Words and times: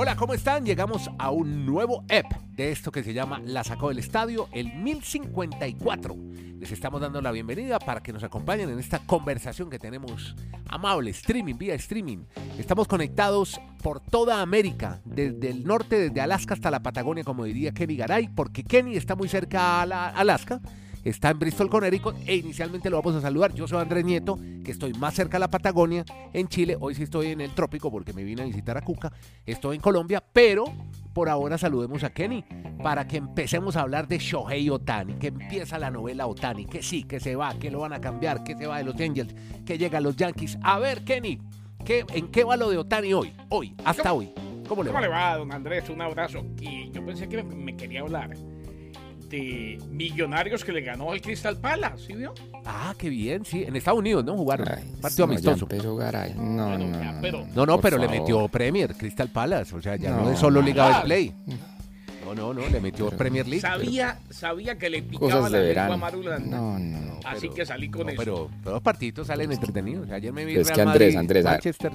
Hola, 0.00 0.14
¿cómo 0.14 0.32
están? 0.32 0.64
Llegamos 0.64 1.10
a 1.18 1.32
un 1.32 1.66
nuevo 1.66 2.04
EP 2.08 2.24
de 2.52 2.70
esto 2.70 2.92
que 2.92 3.02
se 3.02 3.12
llama 3.12 3.40
La 3.44 3.64
Sacó 3.64 3.88
del 3.88 3.98
Estadio, 3.98 4.48
el 4.52 4.72
1054. 4.74 6.14
Les 6.60 6.70
estamos 6.70 7.00
dando 7.00 7.20
la 7.20 7.32
bienvenida 7.32 7.80
para 7.80 8.00
que 8.00 8.12
nos 8.12 8.22
acompañen 8.22 8.70
en 8.70 8.78
esta 8.78 9.00
conversación 9.00 9.68
que 9.68 9.80
tenemos 9.80 10.36
amable, 10.68 11.10
streaming, 11.10 11.56
vía 11.58 11.74
streaming. 11.74 12.18
Estamos 12.60 12.86
conectados 12.86 13.60
por 13.82 13.98
toda 13.98 14.40
América, 14.40 15.00
desde 15.04 15.50
el 15.50 15.64
norte, 15.64 15.98
desde 15.98 16.20
Alaska 16.20 16.54
hasta 16.54 16.70
la 16.70 16.80
Patagonia, 16.80 17.24
como 17.24 17.42
diría 17.42 17.72
Kenny 17.72 17.96
Garay, 17.96 18.28
porque 18.28 18.62
Kenny 18.62 18.94
está 18.94 19.16
muy 19.16 19.28
cerca 19.28 19.82
a 19.82 19.86
la- 19.86 20.10
Alaska 20.10 20.60
está 21.08 21.30
en 21.30 21.38
Bristol, 21.38 21.70
Connecticut, 21.70 22.14
e 22.26 22.36
inicialmente 22.36 22.90
lo 22.90 22.96
vamos 23.00 23.16
a 23.16 23.20
saludar. 23.20 23.52
Yo 23.54 23.66
soy 23.66 23.80
Andrés 23.80 24.04
Nieto, 24.04 24.38
que 24.64 24.70
estoy 24.70 24.92
más 24.94 25.14
cerca 25.14 25.36
a 25.36 25.40
la 25.40 25.50
Patagonia, 25.50 26.04
en 26.32 26.48
Chile. 26.48 26.76
Hoy 26.78 26.94
sí 26.94 27.02
estoy 27.02 27.28
en 27.28 27.40
el 27.40 27.50
trópico 27.50 27.90
porque 27.90 28.12
me 28.12 28.24
vine 28.24 28.42
a 28.42 28.44
visitar 28.44 28.76
a 28.76 28.82
Cuca. 28.82 29.12
Estoy 29.46 29.76
en 29.76 29.82
Colombia, 29.82 30.22
pero 30.32 30.64
por 31.12 31.28
ahora 31.28 31.58
saludemos 31.58 32.04
a 32.04 32.10
Kenny 32.10 32.44
para 32.82 33.06
que 33.06 33.16
empecemos 33.16 33.76
a 33.76 33.80
hablar 33.80 34.06
de 34.06 34.18
Shohei 34.18 34.70
Otani, 34.70 35.14
que 35.14 35.28
empieza 35.28 35.78
la 35.78 35.90
novela 35.90 36.26
Otani, 36.26 36.66
que 36.66 36.82
sí, 36.82 37.02
que 37.04 37.20
se 37.20 37.34
va, 37.36 37.54
que 37.58 37.70
lo 37.70 37.80
van 37.80 37.92
a 37.92 38.00
cambiar, 38.00 38.44
que 38.44 38.56
se 38.56 38.66
va 38.66 38.78
de 38.78 38.84
los 38.84 39.00
Angels, 39.00 39.34
que 39.64 39.78
llega 39.78 39.98
a 39.98 40.00
los 40.00 40.16
Yankees. 40.16 40.58
A 40.62 40.78
ver, 40.78 41.04
Kenny, 41.04 41.40
¿qué, 41.84 42.04
¿en 42.14 42.28
qué 42.28 42.44
va 42.44 42.56
lo 42.56 42.70
de 42.70 42.78
Otani 42.78 43.12
hoy? 43.14 43.32
Hoy, 43.48 43.74
hasta 43.84 44.12
hoy. 44.12 44.30
¿Cómo 44.68 44.82
le 44.82 44.90
¿Cómo 44.90 45.00
le 45.00 45.08
va? 45.08 45.30
va, 45.30 45.38
don 45.38 45.50
Andrés? 45.50 45.88
Un 45.88 46.02
abrazo. 46.02 46.44
Y 46.60 46.90
yo 46.90 47.04
pensé 47.04 47.26
que 47.28 47.42
me 47.42 47.74
quería 47.74 48.02
hablar 48.02 48.36
de 49.28 49.78
Millonarios 49.90 50.64
que 50.64 50.72
le 50.72 50.80
ganó 50.80 51.12
al 51.12 51.20
Crystal 51.20 51.56
Palace, 51.56 52.06
¿sí 52.06 52.14
vio? 52.14 52.34
Ah, 52.64 52.94
qué 52.98 53.08
bien, 53.08 53.44
sí. 53.44 53.64
En 53.66 53.76
Estados 53.76 53.98
Unidos, 54.00 54.24
¿no? 54.24 54.36
Jugaron. 54.36 54.68
Ay, 54.68 54.84
Partido 55.00 55.26
no, 55.26 55.32
amistoso. 55.32 55.64
empezó 55.64 55.96
Garay. 55.96 56.34
No, 56.34 56.68
Bueno, 56.68 56.86
no, 56.88 57.02
ya, 57.02 57.18
pero- 57.20 57.46
No, 57.54 57.66
no, 57.66 57.80
pero 57.80 57.98
le 57.98 58.08
metió 58.08 58.46
Premier, 58.48 58.94
Crystal 58.94 59.28
Palace. 59.28 59.74
O 59.74 59.80
sea, 59.82 59.96
ya 59.96 60.10
no, 60.10 60.22
No, 60.24 60.30
es 60.32 60.38
solo 60.38 60.60
Liga 60.62 60.84
nada. 60.84 60.96
Betplay. 60.98 61.34
No, 62.28 62.52
no, 62.52 62.54
no, 62.62 62.68
le 62.68 62.80
metió 62.80 63.08
Premier 63.10 63.46
League. 63.46 63.60
Sabía, 63.62 64.18
sabía 64.30 64.76
que 64.76 64.90
le 64.90 65.02
picaba 65.02 65.48
la 65.48 65.58
de 65.58 65.64
lengua 65.66 65.68
verano. 65.68 65.92
a 65.94 65.96
Marulanda. 65.96 66.56
No, 66.56 66.78
no, 66.78 67.00
no. 67.00 67.20
Así 67.24 67.40
pero- 67.42 67.54
que 67.54 67.66
salí 67.66 67.88
con 67.90 68.02
No, 68.06 68.08
eso. 68.12 68.18
pero, 68.18 68.50
pero 68.62 68.74
los 68.74 68.82
partidos 68.82 69.26
salen 69.26 69.50
entretenidos. 69.52 70.10
Ayer 70.10 70.32
me 70.32 70.44
vi 70.44 70.56
Es 70.56 70.66
Real 70.68 70.74
que 70.76 70.82
Andrés, 70.82 71.14
Madrid, 71.14 71.18
Andrés. 71.18 71.46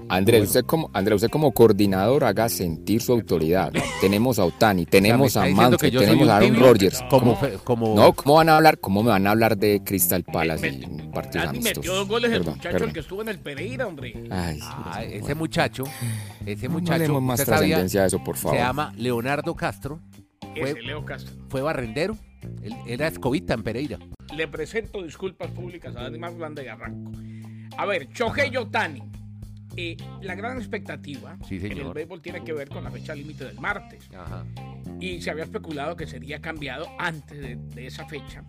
Andrés, 0.10 0.40
Bueno, 0.40 0.44
usted 0.44 0.66
como, 0.66 0.90
Andrés, 0.94 1.16
usted 1.18 1.30
como 1.30 1.52
coordinador 1.52 2.24
haga 2.24 2.50
sentir 2.50 3.02
su 3.02 3.14
autoridad. 3.14 3.72
Tenemos 4.02 4.40
a 4.40 4.46
Otani, 4.46 4.86
tenemos 4.86 5.38
a 5.38 5.46
Manfred, 5.48 5.98
tenemos 5.98 6.28
a 6.28 6.38
Aaron 6.38 6.60
Rodgers. 6.60 7.02
como, 7.10 7.40
como 7.64 7.96
No, 7.96 8.14
¿cómo 8.14 8.36
van 8.36 8.50
a 8.50 8.58
hablar? 8.58 8.80
¿Cómo 8.80 9.04
me 9.04 9.10
van 9.10 9.28
a 9.28 9.32
hablar 9.32 9.58
de 9.58 9.82
Crystal 9.84 10.24
Palace 10.24 10.70
Me- 10.72 10.78
y 10.78 10.88
me- 10.88 11.04
partidos 11.12 11.48
amistosos? 11.48 11.78
metió 11.78 11.96
dos 11.96 12.08
goles 12.08 12.32
el 12.32 12.38
Perdón, 12.40 12.54
muchacho, 12.56 12.72
perdón. 12.74 12.88
el 12.90 12.94
que 12.94 13.00
estuvo 13.00 13.22
en 13.22 13.28
el 13.30 13.40
Pereira, 13.40 13.88
hombre. 13.88 14.14
Ay, 14.30 14.60
Ah, 14.62 15.04
ese 15.04 15.36
muchacho, 15.36 15.84
ese 16.46 16.68
No 16.68 16.74
muchacho, 16.74 17.02
demos 17.04 17.22
más 17.22 17.44
trascendencia 17.44 18.04
a 18.04 18.06
eso, 18.08 18.24
por 18.24 18.36
favor. 18.36 18.58
se 18.58 18.64
llama 18.64 18.94
Leonardo 18.98 19.56
Castro, 19.56 20.00
fue, 20.60 20.72
Ese 20.72 20.82
Leo 20.82 21.06
Castro. 21.06 21.36
fue 21.50 21.62
barrendero, 21.62 22.18
él 22.62 22.74
era 22.88 23.08
escobita 23.08 23.54
en 23.54 23.64
Pereira. 23.64 24.00
Le 24.36 24.48
presento 24.48 25.02
disculpas 25.04 25.52
públicas 25.52 25.96
a 25.96 26.04
Dani 26.04 26.18
Marulanda 26.18 26.64
y 26.64 26.68
arranco. 26.68 27.12
A 27.78 27.86
ver, 27.86 28.08
Shohei 28.10 28.56
Otani. 28.58 29.02
Eh, 29.76 29.98
la 30.22 30.36
gran 30.36 30.58
expectativa 30.58 31.36
Sí, 31.48 31.56
en 31.58 31.72
el 31.80 31.92
béisbol 31.94 32.22
tiene 32.22 32.44
que 32.44 32.54
ver 32.54 32.70
con 32.70 32.84
la 32.84 32.92
fecha 32.92 33.16
límite 33.16 33.46
del 33.46 33.60
martes. 33.60 34.08
Ajá. 34.16 34.46
y 35.00 35.20
se 35.22 35.32
había 35.32 35.44
especulado 35.46 35.96
que 35.96 36.06
sería 36.06 36.40
cambiado 36.40 36.86
antes 37.00 37.40
de, 37.40 37.56
de 37.56 37.88
esa 37.88 38.06
fecha. 38.08 38.44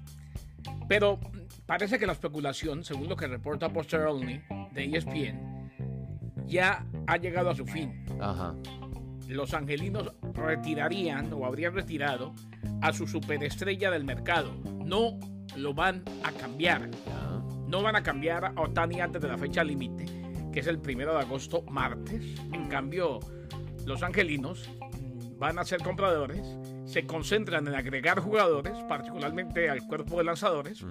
Pero 0.87 1.19
parece 1.65 1.99
que 1.99 2.07
la 2.07 2.13
especulación, 2.13 2.85
según 2.85 3.09
lo 3.09 3.17
que 3.17 3.27
reporta 3.27 3.69
Buster 3.69 4.01
Olney 4.03 4.43
de 4.73 4.85
ESPN, 4.85 5.71
ya 6.47 6.85
ha 7.07 7.17
llegado 7.17 7.49
a 7.51 7.55
su 7.55 7.65
fin. 7.65 8.05
Ajá. 8.21 8.55
Los 9.35 9.53
angelinos 9.53 10.13
retirarían 10.33 11.33
o 11.33 11.45
habrían 11.45 11.75
retirado 11.75 12.33
a 12.81 12.93
su 12.93 13.09
superestrella 13.09 13.91
del 13.91 14.05
mercado. 14.05 14.55
No 14.85 15.19
lo 15.57 15.75
van 15.75 16.05
a 16.23 16.31
cambiar. 16.31 16.89
No 17.67 17.83
van 17.83 17.97
a 17.97 18.05
cambiar 18.05 18.45
a 18.45 18.53
Otani 18.57 19.01
antes 19.01 19.21
de 19.21 19.27
la 19.27 19.37
fecha 19.37 19.65
límite, 19.65 20.07
que 20.53 20.61
es 20.61 20.69
el 20.69 20.79
primero 20.79 21.15
de 21.15 21.23
agosto, 21.23 21.63
martes. 21.63 22.41
En 22.53 22.69
cambio, 22.69 23.19
los 23.85 24.05
angelinos 24.05 24.71
mm, 24.71 25.37
van 25.41 25.59
a 25.59 25.65
ser 25.65 25.83
compradores, 25.83 26.47
se 26.85 27.05
concentran 27.05 27.67
en 27.67 27.75
agregar 27.75 28.21
jugadores, 28.21 28.75
particularmente 28.89 29.69
al 29.69 29.85
cuerpo 29.89 30.19
de 30.19 30.25
lanzadores, 30.25 30.87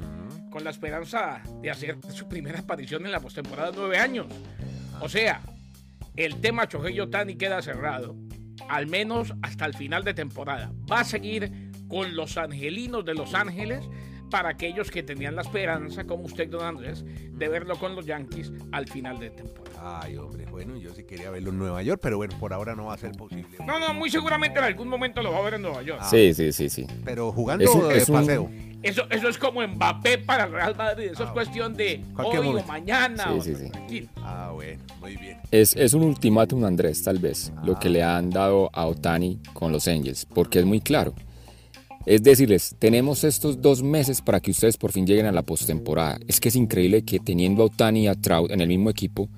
con 0.49 0.65
la 0.65 0.71
esperanza 0.71 1.41
de 1.61 1.71
hacer 1.71 1.97
su 2.09 2.27
primera 2.27 2.59
aparición 2.59 3.05
en 3.05 3.13
la 3.13 3.21
postemporada 3.21 3.71
de 3.71 3.77
nueve 3.77 3.99
años. 3.99 4.27
O 4.99 5.07
sea, 5.07 5.39
el 6.17 6.41
tema 6.41 6.65
Shohei 6.65 6.99
Otani 6.99 7.35
queda 7.35 7.61
cerrado, 7.61 8.15
al 8.73 8.87
menos 8.87 9.33
hasta 9.41 9.65
el 9.65 9.73
final 9.73 10.03
de 10.03 10.13
temporada. 10.13 10.71
Va 10.91 11.01
a 11.01 11.03
seguir 11.03 11.51
con 11.87 12.15
los 12.15 12.37
angelinos 12.37 13.05
de 13.05 13.13
Los 13.13 13.33
Ángeles 13.35 13.87
para 14.31 14.49
aquellos 14.49 14.89
que 14.89 15.03
tenían 15.03 15.35
la 15.35 15.43
esperanza, 15.43 16.05
como 16.05 16.23
usted, 16.23 16.49
don 16.49 16.65
Andrés, 16.65 17.05
de 17.05 17.47
verlo 17.49 17.75
con 17.77 17.95
los 17.95 18.05
Yankees 18.07 18.51
al 18.71 18.87
final 18.87 19.19
de 19.19 19.29
temporada. 19.29 19.99
Ay, 20.01 20.17
hombre, 20.17 20.45
bueno, 20.49 20.75
yo 20.77 20.91
sí 20.95 21.03
quería 21.03 21.29
verlo 21.29 21.51
en 21.51 21.59
Nueva 21.59 21.83
York, 21.83 21.99
pero 22.01 22.17
bueno, 22.17 22.35
por 22.39 22.51
ahora 22.51 22.73
no 22.75 22.85
va 22.85 22.95
a 22.95 22.97
ser 22.97 23.11
posible. 23.11 23.57
No, 23.67 23.77
no, 23.79 23.93
muy 23.93 24.09
seguramente 24.09 24.57
en 24.57 24.65
algún 24.65 24.87
momento 24.87 25.21
lo 25.21 25.31
va 25.31 25.37
a 25.37 25.41
ver 25.43 25.53
en 25.55 25.61
Nueva 25.61 25.83
York. 25.83 26.01
Sí, 26.09 26.33
sí, 26.33 26.51
sí, 26.51 26.67
sí. 26.69 26.87
Pero 27.05 27.31
jugando 27.31 27.63
Es 27.65 27.87
de 27.89 27.97
es 27.97 28.09
un- 28.09 28.15
paseo. 28.15 28.49
Eso, 28.83 29.03
eso 29.09 29.29
es 29.29 29.37
como 29.37 29.65
Mbappé 29.65 30.17
para 30.19 30.43
el 30.43 30.51
Real 30.51 30.75
Madrid. 30.75 31.05
Eso 31.13 31.23
es 31.23 31.29
Ah, 31.29 31.33
cuestión 31.33 31.73
de 31.73 32.03
hoy 32.17 32.37
o 32.47 32.63
mañana. 32.67 33.23
Sí, 33.23 33.33
o- 33.37 33.41
sí, 33.41 33.55
sí. 33.55 33.69
tranquilo. 33.69 34.07
Ah, 34.17 34.51
bueno, 34.53 34.83
muy 34.99 35.15
bien. 35.17 35.37
Es, 35.51 35.75
es 35.75 35.93
un 35.93 36.03
ultimátum, 36.03 36.65
Andrés, 36.65 37.01
tal 37.01 37.17
vez, 37.19 37.51
lo 37.63 37.79
que 37.79 37.89
le 37.89 38.03
han 38.03 38.29
dado 38.29 38.69
a 38.73 38.85
Otani 38.85 39.39
con 39.53 39.71
los 39.71 39.87
Angels, 39.87 40.25
porque 40.25 40.59
es 40.59 40.65
muy 40.65 40.81
claro. 40.81 41.13
Es 42.05 42.21
decirles, 42.21 42.75
tenemos 42.79 43.23
estos 43.23 43.61
dos 43.61 43.81
meses 43.81 44.21
para 44.21 44.41
que 44.41 44.51
ustedes 44.51 44.75
por 44.75 44.91
fin 44.91 45.07
lleguen 45.07 45.25
a 45.27 45.31
la 45.31 45.41
postemporada. 45.43 46.19
Es 46.27 46.41
que 46.41 46.49
es 46.49 46.55
increíble 46.57 47.03
que 47.05 47.19
teniendo 47.21 47.63
a 47.63 47.67
Otani 47.67 48.01
y 48.03 48.07
a 48.07 48.15
Trout 48.15 48.51
en 48.51 48.59
el 48.59 48.67
mismo 48.67 48.89
equipo, 48.89 49.29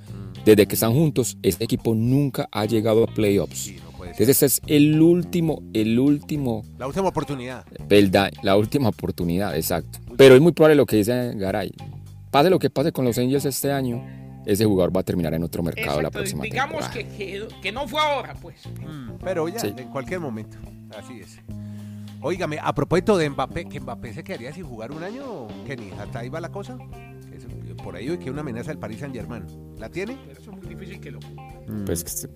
desde 0.44 0.66
que 0.66 0.74
están 0.74 0.94
juntos, 0.94 1.38
este 1.44 1.64
equipo 1.66 1.94
nunca 1.94 2.50
ha 2.52 2.66
llegado 2.66 3.04
a 3.04 3.08
playoffs. 3.08 3.58
Sí, 3.60 3.78
no. 3.84 3.95
Entonces 4.12 4.30
este 4.30 4.46
es 4.46 4.62
el 4.68 5.02
último, 5.02 5.62
el 5.74 5.98
último 6.00 6.64
La 6.78 6.88
última 6.88 7.08
oportunidad. 7.10 7.66
pelda- 7.88 8.30
la 8.42 8.56
última 8.58 8.90
oportunidad, 8.90 9.56
exacto. 9.56 10.00
Pero 10.18 10.36
es 10.36 10.42
muy 10.42 10.52
probable 10.52 10.76
lo 10.76 10.86
que 10.86 10.98
dice 10.98 11.34
Garay. 11.36 11.72
Pase 12.32 12.50
lo 12.50 12.60
que 12.60 12.70
pase 12.70 12.92
con 12.92 13.06
los 13.06 13.18
Angels 13.18 13.46
este 13.46 13.72
año, 13.72 14.04
ese 14.46 14.66
jugador 14.66 14.96
va 14.96 15.02
a 15.02 15.04
terminar 15.04 15.34
en 15.34 15.44
otro 15.44 15.64
mercado 15.64 16.02
la 16.02 16.12
próxima 16.12 16.44
digamos 16.44 16.90
temporada. 16.92 16.94
que, 17.18 17.18
que, 17.18 17.48
que 17.62 17.72
no 17.72 17.88
fue 17.88 18.00
ahora, 18.02 18.34
pues. 18.42 18.58
Pero 19.24 19.48
ya, 19.48 19.60
Sí. 19.60 19.74
en 19.78 19.88
cualquier 19.90 20.20
momento. 20.20 20.58
Así 20.98 21.20
es. 21.22 21.40
Óigame, 22.22 22.58
a 22.62 22.74
propósito 22.74 23.18
de 23.18 23.30
Mbappé, 23.30 23.66
que 23.66 23.80
Mbappé 23.80 24.14
se 24.14 24.24
quedaría 24.24 24.52
sin 24.54 24.64
jugar 24.66 24.92
un 24.92 25.04
año, 25.04 25.48
Kenny, 25.68 25.92
¿hasta 26.00 26.20
ahí 26.20 26.30
va 26.30 26.40
la 26.42 26.50
cosa? 26.50 26.78
Eso, 27.34 27.48
por 27.84 27.96
ahí 27.96 28.10
hoy 28.10 28.18
que 28.18 28.32
una 28.32 28.42
amenaza 28.42 28.70
del 28.72 28.80
Paris 28.80 29.00
Saint 29.00 29.14
Germain. 29.14 29.44
¿La 29.78 29.90
tiene? 29.90 30.18
Pero 30.28 30.40
eso 30.40 30.52
es 30.52 30.58
muy 30.58 30.74
difícil 30.76 31.00
que 31.00 31.12
lo. 31.12 31.20
Pues, 31.86 32.04
que 32.04 32.10
se- 32.10 32.28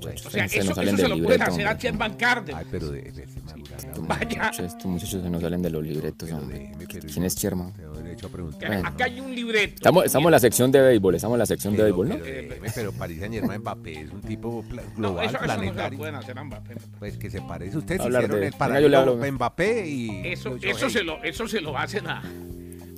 pues, 0.00 0.26
O 0.26 0.30
sea, 0.30 0.48
se 0.48 0.58
eso, 0.58 0.68
nos 0.68 0.74
salen 0.76 0.94
eso 0.94 1.02
se 1.02 1.08
lo 1.08 1.14
pueden 1.16 1.40
libreto, 1.40 1.72
hacer 1.74 1.94
a 1.94 1.98
Van 1.98 2.14
Carden. 2.14 2.56
Ay, 2.56 2.66
pero 2.70 2.90
de, 2.90 3.02
de, 3.02 3.12
de 3.12 3.26
madrugada, 3.42 3.76
Estos 3.78 4.00
muchachos, 4.02 4.66
estos 4.66 4.86
muchachos 4.86 5.22
se 5.22 5.30
nos 5.30 5.42
salen 5.42 5.62
de 5.62 5.70
los 5.70 5.82
libretos, 5.84 6.28
Pero 6.28 6.42
hombre. 6.42 6.70
pero 6.78 7.06
¿Quién 7.12 7.24
es 7.24 7.36
Sherman? 7.36 7.72
Bueno. 7.72 8.88
Acá 8.88 9.04
hay 9.04 9.20
un 9.20 9.34
libreto. 9.34 9.74
Estamos, 9.76 10.04
estamos 10.04 10.26
en 10.26 10.32
la 10.32 10.38
sección 10.40 10.72
de 10.72 10.80
béisbol, 10.80 11.14
estamos 11.14 11.34
en 11.36 11.38
la 11.38 11.46
sección 11.46 11.72
de 11.74 11.82
Pero, 11.82 11.86
béisbol, 11.96 12.08
¿no? 12.08 12.24
pero, 12.24 12.48
déjeme, 12.48 12.68
pero 12.74 12.92
Paris 12.92 13.18
Saint 13.20 13.34
Germain 13.34 13.60
Mbappé 13.60 14.00
es 14.00 14.10
un 14.12 14.20
tipo 14.22 14.64
No, 14.68 14.82
global, 14.96 15.24
eso, 15.26 15.36
eso 15.36 15.46
no 15.46 15.52
se 15.52 15.56
lo 15.56 15.62
planetario. 15.64 15.98
pueden 15.98 16.14
hacer 16.16 16.38
a 16.38 16.44
Mbappé. 16.44 16.74
Pues 16.98 17.16
que 17.16 17.30
se 17.30 17.40
parece. 17.42 17.78
Ustedes 17.78 18.00
Hablar 18.00 18.22
hicieron 18.24 18.40
de- 18.40 18.46
el 18.48 18.52
paralelo. 18.54 19.16
Mbappé 19.32 19.86
y. 19.88 20.26
Eso, 20.26 20.56
eso, 20.60 20.90
se 20.90 21.02
lo, 21.04 21.22
eso 21.22 21.46
se 21.48 21.60
lo 21.60 21.76
hacen 21.78 22.06
a, 22.08 22.22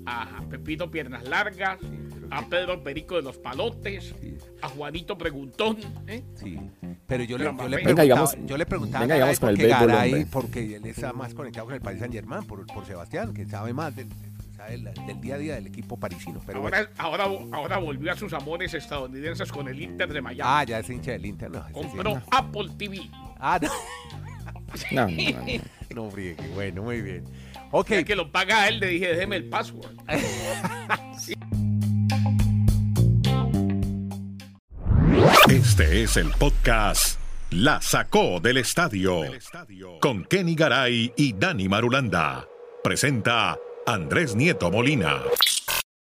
a 0.07 0.43
Pepito 0.49 0.91
Piernas 0.91 1.25
Largas, 1.29 1.79
a 2.31 2.47
Pedro 2.49 2.83
Perico 2.83 3.17
de 3.17 3.23
los 3.23 3.37
Palotes, 3.39 4.15
a 4.63 4.69
Juanito 4.69 5.17
Preguntón. 5.19 5.77
¿eh? 6.07 6.23
Sí, 6.35 6.59
pero 7.07 7.25
yo 7.25 7.37
le, 7.39 7.45
yo 7.45 7.51
le 7.51 7.57
preguntaba, 7.59 7.85
Venga, 7.87 8.03
digamos- 8.03 8.37
yo 8.47 8.57
le 8.57 8.67
preguntaba 8.67 9.03
venga, 9.05 9.15
a 9.15 9.19
Garay 9.19 9.35
digamos 9.35 9.41
con 9.41 9.49
el 9.51 9.57
béisbol, 9.57 9.89
Garay, 9.89 10.25
porque 10.27 10.77
él 10.77 10.87
está 10.87 11.13
más 11.13 11.35
conectado 11.35 11.67
con 11.67 11.75
el 11.75 11.81
Paris 11.81 11.99
Saint 12.01 12.15
Germain 12.15 12.45
por, 12.45 12.65
por 12.67 12.87
Sebastián, 12.87 13.35
que 13.35 13.47
sabe 13.47 13.73
más 13.73 13.95
del 13.97 14.09
sabe 14.57 14.79
la- 14.79 14.93
del 14.93 15.21
día 15.21 15.35
a 15.37 15.39
día 15.39 15.55
del 15.55 15.67
equipo 15.69 15.99
parisino. 15.99 16.41
Pero 16.47 16.61
Ahora, 16.61 16.83
bueno. 16.99 17.25
ahora, 17.27 17.57
ahora 17.57 17.79
volvió 17.79 18.13
a 18.13 18.17
sus 18.17 18.33
amores 18.35 18.75
estadounidenses 18.75 19.51
con 19.51 19.69
el 19.69 19.81
Inter 19.81 20.13
de 20.13 20.21
Miami. 20.21 20.43
Ah, 20.45 20.65
ya 20.65 20.79
es 20.81 20.91
hincha 20.91 21.13
del 21.13 21.25
Inter, 21.27 21.51
no. 21.51 21.59
ese 21.61 21.69
sí, 21.69 21.73
Compró 21.73 22.15
no. 22.15 22.23
Apple 22.31 22.69
TV. 22.77 23.01
Ah, 23.39 23.59
no. 23.63 23.69
No, 24.93 25.07
no, 25.09 25.17
no, 25.17 25.31
no. 25.47 25.63
No, 26.05 26.09
friegue. 26.09 26.37
Bueno, 26.55 26.83
muy 26.85 27.01
bien. 27.03 27.25
Ok. 27.73 27.89
Ya 27.91 28.05
que 28.05 28.15
lo 28.15 28.31
paga 28.31 28.69
él, 28.69 28.79
le 28.79 28.87
dije, 28.87 29.09
déjeme 29.09 29.35
el 29.37 29.49
password. 29.49 29.97
Este 35.81 36.03
es 36.03 36.17
el 36.19 36.31
podcast 36.33 37.19
La 37.49 37.81
Sacó 37.81 38.39
del 38.39 38.59
Estadio 38.59 39.23
con 40.03 40.27
Kenny 40.27 40.55
Garay 40.55 41.11
y 41.17 41.33
Dani 41.33 41.71
Marulanda. 41.71 42.47
Presenta 42.85 43.57
Andrés 43.87 44.35
Nieto 44.37 44.71
Molina. 44.71 45.23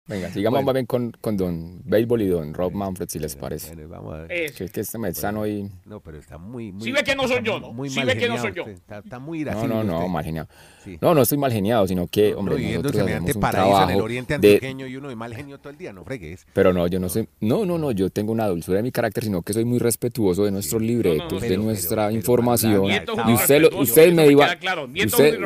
Venga, 0.07 0.29
sigamos 0.31 0.59
Bueno. 0.59 0.67
más 0.67 0.75
bien 0.75 0.85
con, 0.87 1.13
con 1.19 1.35
don 1.39 1.81
Béisbol 1.83 2.21
y 2.21 2.27
don 2.27 2.53
Rob 2.53 2.73
Manfred, 2.75 3.09
si 3.09 3.19
les 3.19 3.37
parece. 3.37 3.75
Bueno, 3.75 3.89
vamos 3.89 4.15
a 4.15 4.19
ver. 4.19 4.33
Eso. 4.33 4.55
Que 4.59 4.65
es 4.65 4.71
que 4.71 4.81
este 4.83 4.99
mezano 4.99 5.41
hoy... 5.41 5.71
No, 5.87 6.01
pero 6.01 6.19
está 6.19 6.37
muy, 6.37 6.73
muy. 6.73 6.83
Sí 6.85 6.93
ve 6.93 7.03
que 7.03 7.17
no 7.17 7.23
soy 7.23 7.39
está 7.39 7.45
yo, 7.47 7.59
¿no? 7.59 7.73
Muy 7.73 7.89
Sí 7.89 7.97
mal 7.97 8.07
ve 8.09 8.19
que 8.19 8.29
no 8.29 8.37
soy 8.37 8.53
yo. 8.53 8.65
usted, 8.65 8.75
Está, 8.75 8.99
está 8.99 9.19
muy 9.19 9.43
No, 9.45 9.67
no, 9.67 9.83
no, 9.83 9.97
usted. 10.01 10.09
mal 10.11 10.23
geniado. 10.25 10.49
Sí. 10.85 10.99
No, 11.01 11.15
no 11.15 11.23
estoy 11.23 11.39
mal 11.39 11.51
geniado, 11.51 11.87
sino 11.89 12.07
que, 12.07 12.33
No, 12.33 12.39
hombre, 12.41 12.57
en 12.57 12.83
nosotros 12.83 13.03
hacemos 13.03 13.35
un 13.35 13.41
paraíso 13.41 13.83
en 13.85 13.91
el 13.91 14.01
oriente 14.03 14.39
de- 14.39 14.49
antioqueño 14.49 14.87
y 14.89 14.97
uno 14.97 15.09
de 15.09 15.17
mal 15.17 15.35
genio 15.35 15.57
todo 15.59 15.71
el 15.71 15.79
día, 15.79 15.95
no 15.95 16.05
fregues. 16.05 16.47
Pero 16.53 16.75
no, 16.75 16.87
yo 16.87 17.01
no 17.01 17.09
soy, 17.09 17.27
no, 17.41 17.65
no, 17.65 17.79
no, 17.79 17.91
yo 17.91 18.11
tengo 18.11 18.31
una 18.33 18.47
dulzura 18.47 18.77
de 18.77 18.83
mi 18.83 18.93
carácter, 18.93 19.25
sino 19.25 19.41
que 19.41 19.55
soy 19.55 19.65
muy 19.65 19.79
respetuoso 19.79 20.45
de 20.45 20.51
nuestros 20.51 20.83
libretos, 20.83 21.33
no, 21.33 21.41
de 21.41 21.49
pero- 21.49 21.63
nuestra 21.63 22.07
pero- 22.09 22.17
información. 22.19 22.91
Es 22.91 23.03
y 23.27 23.33
usted, 23.33 23.73
usted 23.73 24.09
me 24.13 24.27
me 24.27 24.33
iba, 24.33 24.55
claro. 24.57 24.87
Es 24.95 25.07
usted, 25.07 25.39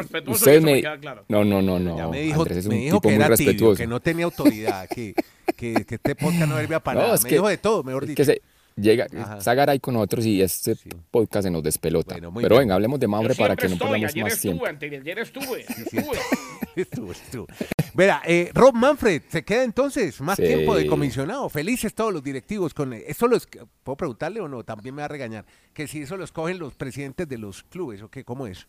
me 0.62 0.82
me, 0.82 0.82
no, 1.28 1.44
no, 1.44 1.62
no, 1.62 1.78
no, 1.78 2.10
me 2.10 2.22
dijo, 2.22 2.40
Andrés 2.42 2.58
es 2.58 2.66
un 2.66 2.70
me 2.74 2.80
dijo 2.80 2.96
tipo 2.96 3.08
que 3.08 3.14
muy 3.14 3.24
era 3.24 3.36
tibio, 3.36 3.46
respetuoso. 3.52 3.76
que 3.76 3.86
no 3.86 4.00
tenía 4.00 4.24
autoridad, 4.24 4.47
que, 4.50 5.14
que, 5.56 5.84
que 5.84 5.94
este 5.94 6.14
podcast 6.14 6.48
no 6.48 6.56
servía 6.56 6.80
para 6.80 6.96
No, 7.00 7.02
nada. 7.06 7.14
es 7.16 7.22
Me 7.24 7.28
que- 7.28 7.34
dijo 7.36 7.48
de 7.48 7.58
todo, 7.58 7.82
mejor 7.82 8.06
dicho. 8.06 8.16
que 8.16 8.24
se 8.24 8.42
llega, 8.76 9.06
Ajá. 9.18 9.40
Sagar 9.40 9.70
ahí 9.70 9.80
con 9.80 9.94
nosotros 9.94 10.24
y 10.26 10.40
este 10.40 10.74
Sí. 10.76 10.88
podcast 11.10 11.44
se 11.44 11.50
nos 11.50 11.62
despelota. 11.62 12.14
Bueno, 12.14 12.32
Pero 12.34 12.48
bien. 12.56 12.60
venga, 12.60 12.74
hablemos 12.74 13.00
de 13.00 13.04
Yo 13.06 13.10
Mambre 13.10 13.34
para 13.34 13.56
que 13.56 13.66
no 13.68 13.74
estoy, 13.74 13.88
perdamos 13.88 14.10
ayer 14.12 14.22
más 14.24 14.32
estuve, 14.34 14.50
tiempo. 14.52 14.66
anteayer 14.66 15.18
estuve, 15.18 15.64
sí. 15.90 15.96
estuve. 15.98 16.18
Estuvo, 16.76 17.10
estuvo. 17.10 17.46
Verá, 17.94 18.22
eh, 18.24 18.52
Rob 18.54 18.72
Manfred, 18.72 19.22
se 19.28 19.42
queda 19.44 19.64
entonces 19.64 20.20
más 20.20 20.36
Sí. 20.36 20.44
tiempo 20.44 20.76
de 20.76 20.86
comisionado. 20.86 21.48
Felices 21.48 21.92
todos 21.92 22.12
los 22.12 22.22
directivos 22.22 22.72
con 22.72 22.92
esto 22.92 23.26
los 23.26 23.48
puedo 23.82 23.96
preguntarle 23.96 24.40
o 24.40 24.46
no, 24.46 24.62
también 24.62 24.94
me 24.94 25.02
va 25.02 25.06
a 25.06 25.08
regañar 25.08 25.44
que 25.74 25.88
si 25.88 26.02
eso 26.02 26.16
lo 26.16 26.22
escogen 26.22 26.60
los 26.60 26.74
presidentes 26.74 27.28
de 27.28 27.36
los 27.36 27.64
clubes 27.64 28.00
o 28.02 28.08
qué, 28.08 28.22
cómo 28.22 28.46
es, 28.46 28.68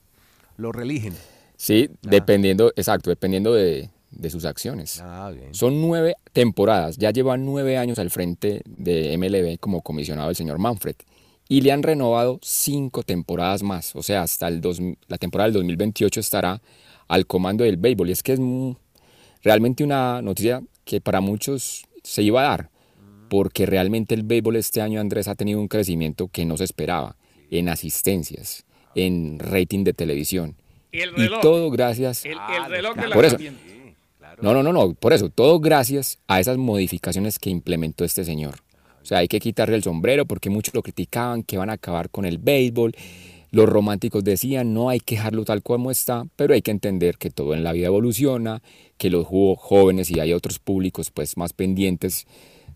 lo 0.57 0.71
religen. 0.71 1.13
Sí, 1.55 1.87
dependiendo, 2.01 2.73
exacto, 2.75 3.11
dependiendo 3.11 3.53
de, 3.53 3.91
de 4.11 4.29
sus 4.29 4.45
acciones. 4.45 4.99
Ah, 5.03 5.31
bien. 5.33 5.53
Son 5.53 5.81
nueve 5.81 6.15
temporadas, 6.33 6.97
ya 6.97 7.11
lleva 7.11 7.37
nueve 7.37 7.77
años 7.77 7.99
al 7.99 8.09
frente 8.09 8.61
de 8.65 9.13
MLB 9.17 9.57
como 9.59 9.81
comisionado 9.81 10.29
el 10.29 10.35
señor 10.35 10.57
Manfred. 10.59 10.95
Y 11.47 11.61
le 11.61 11.71
han 11.71 11.81
renovado 11.83 12.39
cinco 12.43 13.01
temporadas 13.03 13.63
más, 13.63 13.95
o 13.95 14.03
sea, 14.03 14.21
hasta 14.23 14.47
el 14.47 14.61
dos- 14.61 14.79
la 15.07 15.17
temporada 15.17 15.47
del 15.47 15.53
2028 15.53 16.19
estará 16.19 16.61
al 17.07 17.25
comando 17.25 17.63
del 17.63 17.77
béisbol. 17.77 18.09
Y 18.09 18.11
es 18.11 18.21
que 18.23 18.33
es 18.33 18.39
realmente 19.43 19.83
una 19.83 20.21
noticia 20.21 20.61
que 20.85 21.01
para 21.01 21.21
muchos 21.21 21.85
se 22.03 22.21
iba 22.23 22.41
a 22.41 22.49
dar, 22.49 22.69
porque 23.29 23.65
realmente 23.65 24.15
el 24.15 24.23
béisbol 24.23 24.55
este 24.57 24.81
año, 24.81 24.99
Andrés, 24.99 25.27
ha 25.27 25.35
tenido 25.35 25.59
un 25.59 25.67
crecimiento 25.67 26.27
que 26.27 26.45
no 26.45 26.57
se 26.57 26.63
esperaba 26.63 27.15
en 27.51 27.69
asistencias, 27.69 28.65
en 28.95 29.39
rating 29.39 29.83
de 29.83 29.93
televisión. 29.93 30.55
Y 30.91 30.99
el 31.01 31.09
Y 31.09 31.13
reloj. 31.13 31.41
todo 31.41 31.69
gracias 31.69 32.25
El, 32.25 32.37
Ah, 32.39 32.63
el 32.65 32.71
reloj 32.71 32.95
de 32.95 33.09
Por 33.09 33.25
eso. 33.25 33.37
No, 34.41 34.53
no, 34.53 34.63
no, 34.63 34.73
no, 34.73 34.93
por 34.93 35.13
eso, 35.13 35.29
todo 35.29 35.59
gracias 35.59 36.19
a 36.27 36.39
esas 36.39 36.57
modificaciones 36.57 37.39
que 37.39 37.49
implementó 37.49 38.05
este 38.05 38.23
señor. 38.23 38.55
O 39.01 39.05
sea, 39.05 39.19
hay 39.19 39.27
que 39.27 39.39
quitarle 39.39 39.75
el 39.75 39.83
sombrero 39.83 40.25
porque 40.25 40.49
muchos 40.49 40.73
lo 40.73 40.83
criticaban, 40.83 41.43
que 41.43 41.57
van 41.57 41.69
a 41.69 41.73
acabar 41.73 42.09
con 42.09 42.25
el 42.25 42.37
béisbol. 42.37 42.93
Los 43.51 43.67
románticos 43.67 44.23
decían, 44.23 44.73
no 44.73 44.89
hay 44.89 44.99
que 44.99 45.15
dejarlo 45.15 45.43
tal 45.45 45.63
como 45.63 45.89
está, 45.89 46.25
pero 46.35 46.53
hay 46.53 46.61
que 46.61 46.71
entender 46.71 47.17
que 47.17 47.31
todo 47.31 47.53
en 47.53 47.63
la 47.63 47.71
vida 47.71 47.87
evoluciona, 47.87 48.61
que 48.97 49.09
los 49.09 49.25
jóvenes 49.25 50.11
y 50.11 50.19
hay 50.19 50.33
otros 50.33 50.59
públicos 50.59 51.09
pues 51.11 51.37
más 51.37 51.53
pendientes 51.53 52.27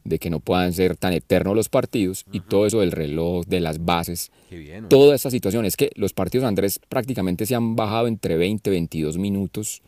de 0.03 0.19
que 0.19 0.29
no 0.29 0.39
puedan 0.39 0.73
ser 0.73 0.97
tan 0.97 1.13
eternos 1.13 1.55
los 1.55 1.69
partidos 1.69 2.25
y 2.31 2.41
todo 2.41 2.65
eso 2.65 2.79
del 2.79 2.91
reloj, 2.91 3.45
de 3.45 3.59
las 3.59 3.85
bases, 3.85 4.31
bien. 4.50 4.89
toda 4.89 5.15
esta 5.15 5.29
situación. 5.29 5.65
Es 5.65 5.77
que 5.77 5.91
los 5.95 6.13
partidos, 6.13 6.45
Andrés, 6.45 6.79
prácticamente 6.89 7.45
se 7.45 7.55
han 7.55 7.75
bajado 7.75 8.07
entre 8.07 8.38
20 8.38 8.69
y 8.69 8.73
22 8.73 9.17
minutos. 9.17 9.81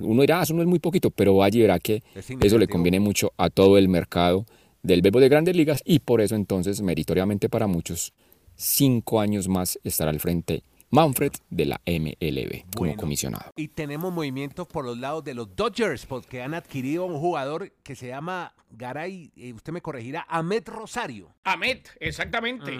Uno 0.00 0.20
dirá, 0.22 0.40
"Ah, 0.40 0.42
eso 0.42 0.54
no 0.54 0.62
es 0.62 0.68
muy 0.68 0.78
poquito, 0.78 1.10
pero 1.10 1.34
y 1.46 1.60
verá 1.60 1.78
que 1.78 2.02
Es 2.14 2.30
eso 2.30 2.58
le 2.58 2.68
conviene 2.68 3.00
mucho 3.00 3.32
a 3.36 3.48
todo 3.50 3.78
el 3.78 3.88
mercado 3.88 4.46
del 4.82 5.02
béisbol 5.02 5.22
de 5.22 5.28
grandes 5.28 5.56
ligas 5.56 5.82
y 5.84 5.98
por 6.00 6.20
eso 6.20 6.34
entonces, 6.34 6.80
meritoriamente 6.82 7.48
para 7.48 7.66
muchos, 7.66 8.12
cinco 8.54 9.20
años 9.20 9.48
más 9.48 9.78
estará 9.84 10.10
al 10.10 10.20
frente 10.20 10.62
Manfred 10.92 11.32
de 11.50 11.66
la 11.66 11.80
MLB 11.86 12.62
como 12.74 12.86
Bueno. 12.88 12.96
comisionado. 12.96 13.52
Y 13.56 13.68
tenemos 13.68 14.12
movimientos 14.12 14.66
por 14.66 14.84
los 14.84 14.98
lados 14.98 15.22
de 15.22 15.34
los 15.34 15.54
Dodgers, 15.54 16.04
porque 16.04 16.42
han 16.42 16.52
adquirido 16.54 17.04
un 17.04 17.18
jugador 17.20 17.72
que 17.84 17.94
se 17.94 18.08
llama 18.08 18.52
Garay, 18.72 19.30
eh, 19.36 19.52
usted 19.52 19.72
me 19.72 19.80
corregirá, 19.80 20.26
Ahmed 20.28 20.66
Rosario. 20.68 21.28
Amet, 21.44 21.90
exactamente. 22.00 22.76